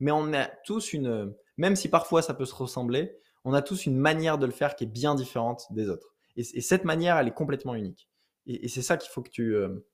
mais 0.00 0.10
on 0.10 0.32
a 0.32 0.46
tous 0.64 0.92
une, 0.92 1.34
même 1.56 1.76
si 1.76 1.88
parfois 1.88 2.22
ça 2.22 2.34
peut 2.34 2.44
se 2.44 2.54
ressembler, 2.54 3.18
on 3.44 3.54
a 3.54 3.62
tous 3.62 3.86
une 3.86 3.96
manière 3.96 4.38
de 4.38 4.46
le 4.46 4.52
faire 4.52 4.76
qui 4.76 4.84
est 4.84 4.88
bien 4.88 5.14
différente 5.14 5.66
des 5.70 5.88
autres. 5.88 6.14
Et, 6.36 6.42
cette 6.42 6.84
manière, 6.84 7.16
elle 7.18 7.28
est 7.28 7.34
complètement 7.34 7.74
unique. 7.74 8.08
Et, 8.46 8.68
c'est 8.68 8.82
ça 8.82 8.96
qu'il 8.96 9.10
faut 9.10 9.22
que 9.22 9.30
tu... 9.30 9.56
Euh, 9.56 9.86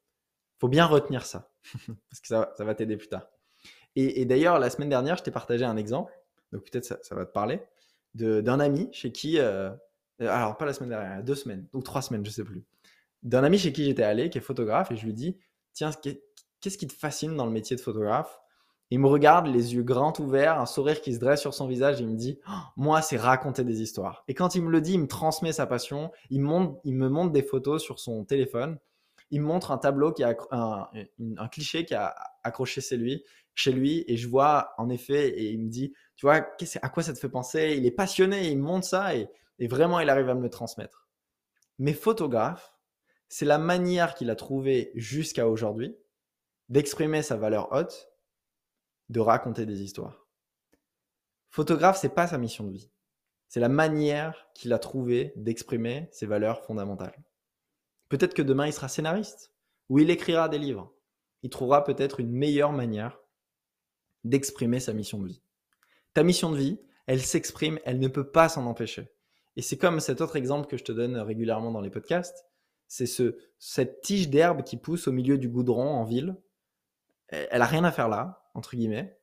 faut 0.58 0.68
bien 0.68 0.86
retenir 0.86 1.26
ça, 1.26 1.50
parce 2.10 2.20
que 2.20 2.28
ça, 2.28 2.52
va 2.58 2.74
t'aider 2.74 2.96
plus 2.96 3.08
tard. 3.08 3.26
Et, 3.96 4.24
d'ailleurs, 4.24 4.58
la 4.58 4.70
semaine 4.70 4.88
dernière, 4.88 5.16
je 5.16 5.22
t'ai 5.22 5.30
partagé 5.30 5.64
un 5.64 5.76
exemple, 5.76 6.12
donc 6.52 6.68
peut-être 6.70 6.84
ça, 6.84 6.98
ça, 7.02 7.14
va 7.14 7.24
te 7.26 7.32
parler, 7.32 7.60
d'un 8.14 8.60
ami 8.60 8.88
chez 8.92 9.12
qui... 9.12 9.38
Euh, 9.38 9.70
alors, 10.20 10.56
pas 10.56 10.64
la 10.64 10.72
semaine 10.72 10.90
dernière, 10.90 11.22
deux 11.22 11.34
semaines, 11.34 11.66
ou 11.72 11.82
trois 11.82 12.02
semaines, 12.02 12.24
je 12.24 12.30
sais 12.30 12.44
plus. 12.44 12.64
D'un 13.22 13.42
ami 13.44 13.58
chez 13.58 13.72
qui 13.72 13.84
j'étais 13.84 14.02
allé, 14.02 14.30
qui 14.30 14.38
est 14.38 14.42
photographe, 14.42 14.90
et 14.90 14.96
je 14.96 15.06
lui 15.06 15.14
dis, 15.14 15.38
tiens, 15.72 15.90
qu'est-ce 16.60 16.78
qui 16.78 16.86
te 16.86 16.92
fascine 16.92 17.36
dans 17.36 17.46
le 17.46 17.52
métier 17.52 17.76
de 17.76 17.80
photographe? 17.80 18.38
Il 18.90 19.00
me 19.00 19.08
regarde, 19.08 19.46
les 19.46 19.74
yeux 19.74 19.82
grands 19.82 20.12
ouverts, 20.20 20.60
un 20.60 20.66
sourire 20.66 21.00
qui 21.00 21.14
se 21.14 21.18
dresse 21.18 21.40
sur 21.40 21.54
son 21.54 21.66
visage, 21.66 22.00
et 22.00 22.04
il 22.04 22.10
me 22.10 22.16
dit 22.16 22.38
oh, 22.48 22.52
Moi, 22.76 23.00
c'est 23.02 23.16
raconter 23.16 23.64
des 23.64 23.80
histoires. 23.80 24.24
Et 24.28 24.34
quand 24.34 24.54
il 24.54 24.62
me 24.62 24.70
le 24.70 24.80
dit, 24.80 24.92
il 24.92 25.00
me 25.00 25.06
transmet 25.08 25.52
sa 25.52 25.66
passion. 25.66 26.12
Il, 26.30 26.46
il 26.84 26.94
me 26.94 27.08
montre 27.08 27.32
des 27.32 27.42
photos 27.42 27.82
sur 27.82 27.98
son 27.98 28.24
téléphone. 28.24 28.78
Il 29.30 29.40
me 29.40 29.46
montre 29.46 29.72
un 29.72 29.78
tableau, 29.78 30.12
qui 30.12 30.22
a 30.22 30.36
un, 30.50 31.48
cliché 31.48 31.86
qui 31.86 31.94
a 31.94 32.14
accroché 32.44 32.82
chez 32.82 32.96
lui, 32.98 33.24
chez 33.54 33.72
lui. 33.72 34.04
Et 34.06 34.16
je 34.16 34.28
vois, 34.28 34.74
en 34.76 34.90
effet, 34.90 35.28
et 35.30 35.50
il 35.50 35.60
me 35.60 35.70
dit 35.70 35.94
Tu 36.16 36.26
vois, 36.26 36.46
à 36.82 36.88
quoi 36.90 37.02
ça 37.02 37.12
te 37.14 37.18
fait 37.18 37.30
penser? 37.30 37.74
Il 37.76 37.86
est 37.86 37.90
passionné, 37.90 38.50
il 38.50 38.58
me 38.58 38.64
montre 38.64 38.86
ça, 38.86 39.16
et, 39.16 39.28
et 39.58 39.68
vraiment, 39.68 40.00
il 40.00 40.10
arrive 40.10 40.28
à 40.28 40.34
me 40.34 40.42
le 40.42 40.50
transmettre. 40.50 41.08
Mais 41.78 41.92
photographe, 41.92 42.74
c'est 43.28 43.44
la 43.44 43.58
manière 43.58 44.14
qu'il 44.14 44.30
a 44.30 44.36
trouvée 44.36 44.92
jusqu'à 44.94 45.48
aujourd'hui 45.48 45.96
d'exprimer 46.68 47.22
sa 47.22 47.36
valeur 47.36 47.72
haute 47.72 48.08
de 49.08 49.20
raconter 49.20 49.66
des 49.66 49.82
histoires. 49.82 50.26
Photographe, 51.50 51.98
c'est 52.00 52.14
pas 52.14 52.26
sa 52.26 52.38
mission 52.38 52.64
de 52.64 52.72
vie. 52.72 52.90
C'est 53.48 53.60
la 53.60 53.68
manière 53.68 54.48
qu'il 54.54 54.72
a 54.72 54.78
trouvé 54.78 55.32
d'exprimer 55.36 56.08
ses 56.10 56.26
valeurs 56.26 56.64
fondamentales. 56.64 57.22
Peut-être 58.08 58.34
que 58.34 58.42
demain, 58.42 58.66
il 58.66 58.72
sera 58.72 58.88
scénariste 58.88 59.52
ou 59.88 59.98
il 59.98 60.10
écrira 60.10 60.48
des 60.48 60.58
livres. 60.58 60.92
Il 61.42 61.50
trouvera 61.50 61.84
peut-être 61.84 62.20
une 62.20 62.32
meilleure 62.32 62.72
manière 62.72 63.20
d'exprimer 64.24 64.80
sa 64.80 64.92
mission 64.92 65.18
de 65.18 65.28
vie. 65.28 65.42
Ta 66.14 66.22
mission 66.22 66.50
de 66.50 66.56
vie, 66.56 66.80
elle 67.06 67.20
s'exprime, 67.20 67.78
elle 67.84 68.00
ne 68.00 68.08
peut 68.08 68.30
pas 68.30 68.48
s'en 68.48 68.66
empêcher. 68.66 69.13
Et 69.56 69.62
c'est 69.62 69.78
comme 69.78 70.00
cet 70.00 70.20
autre 70.20 70.36
exemple 70.36 70.66
que 70.66 70.76
je 70.76 70.84
te 70.84 70.92
donne 70.92 71.16
régulièrement 71.16 71.70
dans 71.70 71.80
les 71.80 71.90
podcasts. 71.90 72.46
C'est 72.88 73.06
ce, 73.06 73.38
cette 73.58 74.00
tige 74.00 74.28
d'herbe 74.28 74.62
qui 74.62 74.76
pousse 74.76 75.08
au 75.08 75.12
milieu 75.12 75.38
du 75.38 75.48
goudron 75.48 75.88
en 75.88 76.04
ville. 76.04 76.36
Elle 77.28 77.58
n'a 77.58 77.66
rien 77.66 77.84
à 77.84 77.92
faire 77.92 78.08
là 78.08 78.40
entre 78.54 78.76
guillemets, 78.76 79.18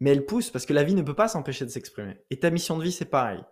mais 0.00 0.10
elle 0.10 0.26
pousse 0.26 0.50
parce 0.50 0.66
que 0.66 0.72
la 0.72 0.82
vie 0.82 0.94
ne 0.94 1.02
peut 1.02 1.14
pas 1.14 1.28
s'empêcher 1.28 1.64
de 1.64 1.70
s'exprimer. 1.70 2.16
Et 2.30 2.38
ta 2.38 2.50
mission 2.50 2.76
de 2.76 2.82
vie, 2.82 2.92
c'est 2.92 3.04
pareil. 3.04 3.42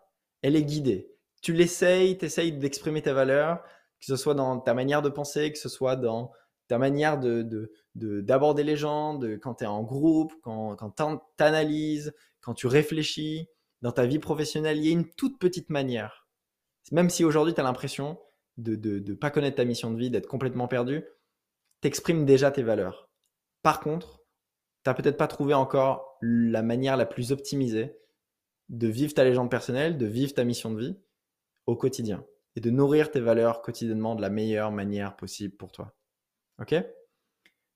Elle 0.42 0.56
est 0.56 0.64
guidée. 0.64 1.14
Tu 1.42 1.52
l'essayes, 1.52 2.18
tu 2.18 2.24
essayes 2.24 2.52
d'exprimer 2.52 3.02
ta 3.02 3.12
valeur, 3.12 3.62
que 4.00 4.06
ce 4.06 4.16
soit 4.16 4.34
dans 4.34 4.58
ta 4.58 4.74
manière 4.74 5.02
de 5.02 5.08
penser, 5.08 5.52
que 5.52 5.58
ce 5.58 5.68
soit 5.68 5.96
dans 5.96 6.32
ta 6.68 6.78
manière 6.78 7.18
de, 7.18 7.70
d'aborder 7.94 8.64
les 8.64 8.76
gens, 8.76 9.14
de, 9.14 9.36
quand 9.36 9.56
tu 9.56 9.64
es 9.64 9.66
en 9.66 9.82
groupe, 9.82 10.32
quand, 10.42 10.76
quand 10.76 10.90
tu 10.96 11.42
analyses, 11.44 12.14
quand 12.40 12.54
tu 12.54 12.66
réfléchis, 12.66 13.48
dans 13.82 13.92
ta 13.92 14.06
vie 14.06 14.18
professionnelle, 14.18 14.78
il 14.78 14.86
y 14.86 14.88
a 14.88 14.92
une 14.92 15.08
toute 15.08 15.38
petite 15.38 15.70
manière. 15.70 16.26
Même 16.90 17.10
si 17.10 17.24
aujourd'hui 17.24 17.54
tu 17.54 17.60
as 17.60 17.64
l'impression 17.64 18.18
de 18.56 18.76
ne 18.76 19.14
pas 19.14 19.30
connaître 19.30 19.56
ta 19.56 19.64
mission 19.64 19.90
de 19.90 19.98
vie, 19.98 20.10
d'être 20.10 20.28
complètement 20.28 20.68
perdu, 20.68 21.04
t'exprimes 21.80 22.24
déjà 22.24 22.50
tes 22.50 22.62
valeurs. 22.62 23.10
Par 23.62 23.80
contre, 23.80 24.22
tu 24.84 24.90
n'as 24.90 24.94
peut-être 24.94 25.16
pas 25.16 25.28
trouvé 25.28 25.54
encore 25.54 26.18
la 26.20 26.62
manière 26.62 26.96
la 26.96 27.06
plus 27.06 27.32
optimisée 27.32 27.96
de 28.68 28.88
vivre 28.88 29.14
ta 29.14 29.24
légende 29.24 29.50
personnelle, 29.50 29.98
de 29.98 30.06
vivre 30.06 30.34
ta 30.34 30.44
mission 30.44 30.70
de 30.72 30.80
vie 30.80 30.96
au 31.66 31.76
quotidien 31.76 32.24
et 32.56 32.60
de 32.60 32.70
nourrir 32.70 33.10
tes 33.10 33.20
valeurs 33.20 33.62
quotidiennement 33.62 34.14
de 34.14 34.22
la 34.22 34.30
meilleure 34.30 34.72
manière 34.72 35.16
possible 35.16 35.56
pour 35.56 35.72
toi. 35.72 35.94
Ok? 36.60 36.74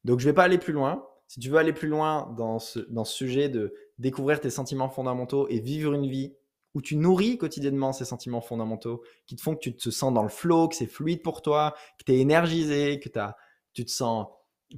Donc 0.05 0.21
je 0.21 0.27
ne 0.27 0.31
vais 0.31 0.35
pas 0.35 0.45
aller 0.45 0.59
plus 0.59 0.73
loin. 0.73 1.07
Si 1.29 1.41
tu 1.41 1.51
veux 1.51 1.59
aller 1.59 1.73
plus 1.73 1.89
loin 1.89 2.33
dans 2.37 2.59
ce, 2.59 2.81
dans 2.91 3.05
ce 3.05 3.15
sujet 3.15 3.49
de 3.49 3.75
découvrir 3.99 4.41
tes 4.41 4.51
sentiments 4.51 4.89
fondamentaux 4.89 5.49
et 5.49 5.61
vivre 5.61 5.95
une 5.95 6.07
vie 6.07 6.35
où 6.75 6.83
tu 6.83 6.97
nourris 6.97 7.39
quotidiennement 7.39 7.93
ces 7.93 8.05
sentiments 8.05 8.43
fondamentaux 8.43 9.03
qui 9.27 9.37
te 9.37 9.41
font 9.41 9.55
que 9.55 9.61
tu 9.61 9.75
te 9.75 9.91
sens 9.91 10.13
dans 10.13 10.23
le 10.23 10.29
flow, 10.29 10.69
que 10.69 10.77
c'est 10.77 10.87
fluide 10.87 11.23
pour 11.23 11.41
toi, 11.41 11.75
que 11.99 12.05
tu 12.05 12.13
es 12.13 12.19
énergisé, 12.19 13.01
que 13.01 13.19
as, 13.19 13.37
tu 13.73 13.85
te 13.85 13.91
sens 13.91 14.27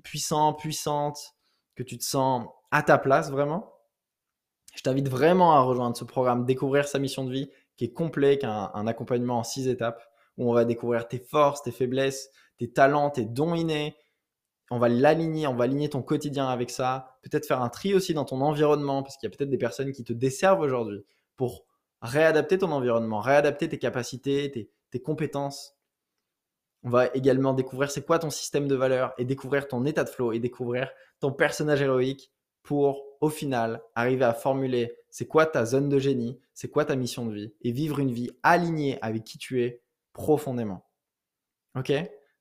puissant, 0.05 0.53
puissante, 0.53 1.35
que 1.75 1.83
tu 1.83 1.99
te 1.99 2.05
sens 2.05 2.47
à 2.71 2.83
ta 2.83 2.99
place 2.99 3.31
vraiment, 3.31 3.73
je 4.79 4.83
t'invite 4.83 5.09
vraiment 5.09 5.55
à 5.55 5.61
rejoindre 5.61 5.97
ce 5.97 6.05
programme 6.05 6.45
Découvrir 6.45 6.87
sa 6.87 7.01
mission 7.01 7.25
de 7.25 7.33
vie 7.33 7.51
qui 7.77 7.87
est 7.87 7.93
complet, 7.93 8.39
qui 8.39 8.47
a 8.47 8.71
un, 8.75 8.87
accompagnement 8.87 9.39
en 9.39 9.43
six 9.43 9.67
étapes 9.67 10.01
où 10.37 10.49
on 10.49 10.55
va 10.55 10.65
découvrir 10.65 11.09
tes 11.09 11.19
forces, 11.19 11.63
tes 11.63 11.73
faiblesses, 11.73 12.31
tes 12.59 12.71
talents, 12.71 13.11
tes 13.11 13.25
dons 13.25 13.55
innés. 13.55 13.97
On 14.71 14.79
va 14.79 14.89
l'aligner, 14.89 15.47
on 15.47 15.55
va 15.55 15.65
aligner 15.65 15.89
ton 15.89 16.03
quotidien 16.03 16.49
avec 16.49 16.71
ça. 16.71 17.19
Peut-être 17.23 17.47
faire 17.47 17.63
un 17.63 17.71
tri 17.71 17.95
aussi 17.95 18.13
dans 18.13 18.25
ton 18.25 18.41
environnement 18.41 19.03
parce 19.03 19.17
qu'il 19.17 19.29
y 19.29 19.33
a 19.33 19.37
peut-être 19.37 19.51
des 19.51 19.59
personnes 19.59 19.93
qui 19.93 20.05
te 20.05 20.13
desservent 20.13 20.61
aujourd'hui 20.61 21.05
pour 21.37 21.65
réadapter 22.03 22.59
ton 22.59 22.71
environnement, 22.73 23.21
réadapter 23.21 23.69
tes 23.69 23.79
capacités, 23.79 24.71
tes, 24.91 25.01
compétences. 25.01 25.77
On 26.83 26.91
va 26.91 27.07
également 27.15 27.55
découvrir 27.55 27.91
c'est 27.91 28.05
quoi 28.05 28.19
ton 28.19 28.31
système 28.31 28.69
de 28.69 28.75
valeurs 28.75 29.13
et 29.19 29.25
découvrir 29.25 29.69
ton 29.69 29.85
état 29.85 30.05
de 30.05 30.09
flow 30.09 30.33
et 30.33 30.39
découvrir 30.39 30.91
ton 31.21 31.33
personnage 31.33 31.83
héroïque 31.83 32.33
pour, 32.63 33.05
au 33.21 33.31
final, 33.31 33.83
arriver 33.95 34.25
à 34.25 34.35
formuler 34.35 34.95
c'est 35.11 35.27
quoi 35.27 35.47
ta 35.47 35.65
zone 35.65 35.89
de 35.89 35.99
génie, 35.99 36.39
c'est 36.53 36.69
quoi 36.69 36.85
ta 36.85 36.95
mission 36.95 37.27
de 37.27 37.33
vie 37.33 37.55
et 37.63 37.73
vivre 37.73 37.99
une 37.99 38.13
vie 38.13 38.31
alignée 38.43 38.99
avec 39.03 39.25
qui 39.25 39.39
tu 39.39 39.63
es 39.63 39.83
profondément. 40.13 40.85
Ok? 41.77 41.93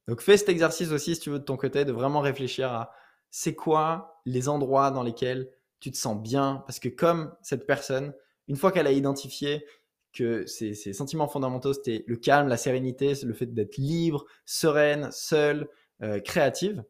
Donc 0.08 0.22
fais 0.22 0.38
cet 0.38 0.50
exercice 0.50 0.92
aussi 0.92 1.16
si 1.16 1.22
tu 1.22 1.30
veux 1.30 1.40
de 1.40 1.44
ton 1.44 1.58
côté, 1.58 1.86
de 1.86 1.92
vraiment 1.92 2.22
réfléchir 2.22 2.72
à 2.72 2.92
c'est 3.30 3.56
quoi 3.56 4.22
les 4.26 4.48
endroits 4.48 4.92
dans 4.92 5.04
lesquels 5.04 5.50
tu 5.80 5.92
te 5.92 5.98
sens 5.98 6.18
bien 6.18 6.64
parce 6.66 6.80
que 6.80 6.90
comme 6.90 7.36
cette 7.42 7.68
personne, 7.68 8.14
une 8.48 8.56
fois 8.56 8.72
qu'elle 8.72 8.88
a 8.88 8.92
identifié 8.92 9.66
que 10.14 10.46
ces, 10.46 10.74
sentiments 10.94 11.28
fondamentaux, 11.28 11.74
c'était 11.74 12.04
le 12.08 12.16
calme, 12.16 12.48
la 12.48 12.58
sérénité, 12.58 13.14
le 13.24 13.34
fait 13.34 13.54
d'être 13.54 13.78
libre, 13.78 14.26
sereine, 14.46 15.10
seule, 15.12 15.70
euh, 16.02 16.20
créative, 16.20 16.84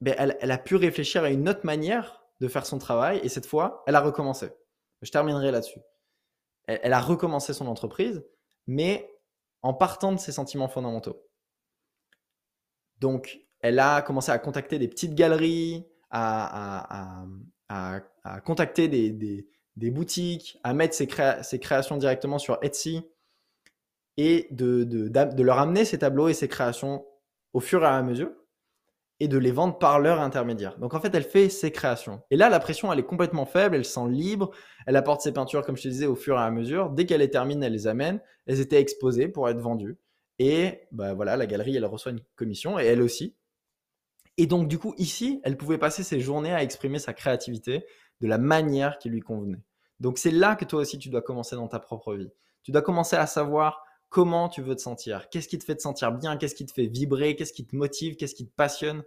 ben 0.00 0.14
elle, 0.18 0.36
elle, 0.40 0.50
a 0.50 0.58
pu 0.58 0.76
réfléchir 0.76 1.24
à 1.24 1.30
une 1.30 1.48
autre 1.48 1.64
manière 1.64 2.22
de 2.40 2.48
faire 2.48 2.66
son 2.66 2.78
travail 2.78 3.20
et 3.22 3.28
cette 3.28 3.46
fois, 3.46 3.82
elle 3.86 3.94
a 3.94 4.00
recommencé. 4.00 4.50
Je 5.00 5.10
terminerai 5.10 5.50
là-dessus. 5.50 5.80
Elle, 6.66 6.80
elle, 6.82 6.92
a 6.92 7.00
recommencé 7.00 7.54
son 7.54 7.66
entreprise, 7.66 8.22
mais 8.66 9.10
en 9.62 9.72
partant 9.72 10.12
de 10.12 10.18
ses 10.18 10.32
sentiments 10.32 10.68
fondamentaux. 10.68 11.26
Donc, 13.00 13.40
elle 13.60 13.78
a 13.78 14.02
commencé 14.02 14.30
à 14.30 14.38
contacter 14.38 14.78
des 14.78 14.88
petites 14.88 15.14
galeries, 15.14 15.86
à, 16.10 17.26
contacter 18.44 18.88
des, 18.88 19.90
boutiques, 19.90 20.58
à 20.62 20.74
mettre 20.74 20.94
ses, 20.94 21.06
créations 21.06 21.96
directement 21.96 22.38
sur 22.38 22.58
Etsy 22.62 23.02
et 24.16 24.48
de, 24.50 24.84
de, 24.84 25.42
leur 25.42 25.58
amener 25.58 25.84
ses 25.84 25.98
tableaux 25.98 26.28
et 26.28 26.34
ses 26.34 26.48
créations 26.48 27.04
au 27.52 27.60
fur 27.60 27.82
et 27.82 27.86
à 27.86 28.02
mesure 28.02 28.30
et 29.18 29.28
de 29.28 29.38
les 29.38 29.50
vendre 29.50 29.78
par 29.78 29.98
leur 29.98 30.20
intermédiaire. 30.20 30.78
Donc 30.78 30.94
en 30.94 31.00
fait, 31.00 31.14
elle 31.14 31.24
fait 31.24 31.48
ses 31.48 31.70
créations. 31.70 32.20
Et 32.30 32.36
là, 32.36 32.50
la 32.50 32.60
pression, 32.60 32.92
elle 32.92 32.98
est 32.98 33.06
complètement 33.06 33.46
faible, 33.46 33.76
elle 33.76 33.84
se 33.84 33.92
sent 33.92 34.08
libre, 34.08 34.50
elle 34.86 34.96
apporte 34.96 35.22
ses 35.22 35.32
peintures, 35.32 35.64
comme 35.64 35.76
je 35.76 35.84
te 35.84 35.88
disais, 35.88 36.06
au 36.06 36.16
fur 36.16 36.36
et 36.36 36.42
à 36.42 36.50
mesure. 36.50 36.90
Dès 36.90 37.06
qu'elle 37.06 37.20
les 37.20 37.30
termine, 37.30 37.62
elle 37.62 37.72
les 37.72 37.86
amène. 37.86 38.20
Elles 38.46 38.60
étaient 38.60 38.80
exposées 38.80 39.28
pour 39.28 39.48
être 39.48 39.58
vendues. 39.58 39.96
Et 40.38 40.86
bah, 40.92 41.14
voilà, 41.14 41.36
la 41.36 41.46
galerie, 41.46 41.76
elle 41.76 41.84
reçoit 41.84 42.12
une 42.12 42.22
commission, 42.36 42.78
et 42.78 42.84
elle 42.84 43.02
aussi. 43.02 43.34
Et 44.38 44.46
donc 44.46 44.68
du 44.68 44.78
coup, 44.78 44.94
ici, 44.98 45.40
elle 45.44 45.56
pouvait 45.56 45.78
passer 45.78 46.02
ses 46.02 46.20
journées 46.20 46.52
à 46.52 46.62
exprimer 46.62 46.98
sa 46.98 47.14
créativité 47.14 47.86
de 48.20 48.26
la 48.26 48.38
manière 48.38 48.98
qui 48.98 49.08
lui 49.08 49.20
convenait. 49.20 49.62
Donc 49.98 50.18
c'est 50.18 50.30
là 50.30 50.56
que 50.56 50.64
toi 50.64 50.80
aussi, 50.80 50.98
tu 50.98 51.08
dois 51.08 51.22
commencer 51.22 51.56
dans 51.56 51.68
ta 51.68 51.80
propre 51.80 52.14
vie. 52.14 52.30
Tu 52.62 52.70
dois 52.70 52.82
commencer 52.82 53.16
à 53.16 53.26
savoir 53.26 53.82
comment 54.08 54.48
tu 54.48 54.62
veux 54.62 54.76
te 54.76 54.80
sentir, 54.80 55.28
qu'est-ce 55.30 55.48
qui 55.48 55.58
te 55.58 55.64
fait 55.64 55.74
te 55.76 55.82
sentir 55.82 56.12
bien, 56.12 56.36
qu'est-ce 56.36 56.54
qui 56.54 56.66
te 56.66 56.72
fait 56.72 56.86
vibrer, 56.86 57.34
qu'est-ce 57.34 57.52
qui 57.52 57.66
te 57.66 57.74
motive, 57.74 58.16
qu'est-ce 58.16 58.34
qui 58.34 58.46
te 58.46 58.54
passionne, 58.54 59.02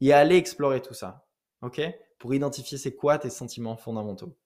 et 0.00 0.12
aller 0.12 0.36
explorer 0.36 0.80
tout 0.80 0.94
ça, 0.94 1.26
ok? 1.60 1.80
Pour 2.18 2.34
identifier 2.34 2.78
c'est 2.78 2.94
quoi 2.94 3.18
tes 3.18 3.30
sentiments 3.30 3.76
fondamentaux. 3.76 4.36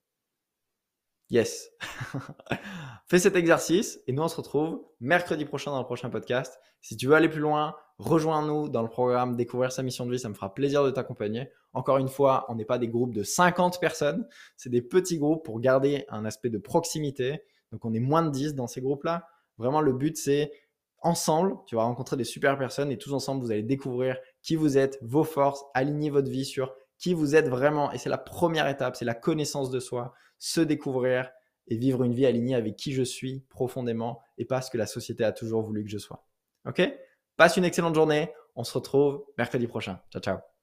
Yes. 1.29 1.71
Fais 3.07 3.19
cet 3.19 3.35
exercice 3.35 3.99
et 4.07 4.13
nous 4.13 4.23
on 4.23 4.27
se 4.29 4.37
retrouve 4.37 4.81
mercredi 5.01 5.43
prochain 5.43 5.71
dans 5.71 5.79
le 5.79 5.85
prochain 5.85 6.09
podcast. 6.09 6.57
Si 6.79 6.95
tu 6.95 7.07
veux 7.07 7.15
aller 7.15 7.27
plus 7.27 7.41
loin, 7.41 7.75
rejoins-nous 7.97 8.69
dans 8.69 8.81
le 8.81 8.87
programme 8.87 9.35
Découvrir 9.35 9.73
sa 9.73 9.83
mission 9.83 10.05
de 10.05 10.11
vie, 10.11 10.19
ça 10.19 10.29
me 10.29 10.33
fera 10.33 10.53
plaisir 10.53 10.85
de 10.85 10.91
t'accompagner. 10.91 11.49
Encore 11.73 11.97
une 11.97 12.07
fois, 12.07 12.45
on 12.47 12.55
n'est 12.55 12.65
pas 12.65 12.77
des 12.77 12.87
groupes 12.87 13.13
de 13.13 13.23
50 13.23 13.81
personnes, 13.81 14.25
c'est 14.55 14.69
des 14.69 14.81
petits 14.81 15.17
groupes 15.17 15.43
pour 15.43 15.59
garder 15.59 16.05
un 16.07 16.23
aspect 16.23 16.49
de 16.49 16.57
proximité. 16.57 17.41
Donc 17.73 17.83
on 17.83 17.93
est 17.93 17.99
moins 17.99 18.23
de 18.23 18.29
10 18.29 18.55
dans 18.55 18.67
ces 18.67 18.79
groupes-là. 18.79 19.27
Vraiment, 19.57 19.81
le 19.81 19.91
but, 19.91 20.15
c'est 20.15 20.51
ensemble, 21.01 21.55
tu 21.65 21.75
vas 21.75 21.83
rencontrer 21.83 22.15
des 22.15 22.23
super 22.23 22.57
personnes 22.57 22.91
et 22.91 22.97
tous 22.97 23.13
ensemble, 23.13 23.43
vous 23.43 23.51
allez 23.51 23.63
découvrir 23.63 24.17
qui 24.41 24.55
vous 24.55 24.77
êtes, 24.77 24.97
vos 25.01 25.23
forces, 25.23 25.63
aligner 25.73 26.09
votre 26.09 26.29
vie 26.29 26.45
sur 26.45 26.73
qui 26.97 27.13
vous 27.13 27.35
êtes 27.35 27.47
vraiment. 27.47 27.91
Et 27.91 27.97
c'est 27.97 28.09
la 28.09 28.17
première 28.17 28.67
étape, 28.67 28.95
c'est 28.95 29.05
la 29.05 29.13
connaissance 29.13 29.69
de 29.69 29.79
soi, 29.79 30.13
se 30.37 30.61
découvrir 30.61 31.31
et 31.67 31.77
vivre 31.77 32.03
une 32.03 32.13
vie 32.13 32.25
alignée 32.25 32.55
avec 32.55 32.75
qui 32.75 32.93
je 32.93 33.03
suis 33.03 33.41
profondément 33.49 34.21
et 34.37 34.45
pas 34.45 34.61
ce 34.61 34.71
que 34.71 34.77
la 34.77 34.87
société 34.87 35.23
a 35.23 35.31
toujours 35.31 35.61
voulu 35.61 35.83
que 35.83 35.89
je 35.89 35.97
sois. 35.97 36.25
Ok? 36.65 36.81
Passe 37.35 37.57
une 37.57 37.65
excellente 37.65 37.95
journée. 37.95 38.33
On 38.55 38.63
se 38.63 38.73
retrouve 38.73 39.23
mercredi 39.37 39.67
prochain. 39.67 39.99
Ciao, 40.11 40.21
ciao. 40.21 40.56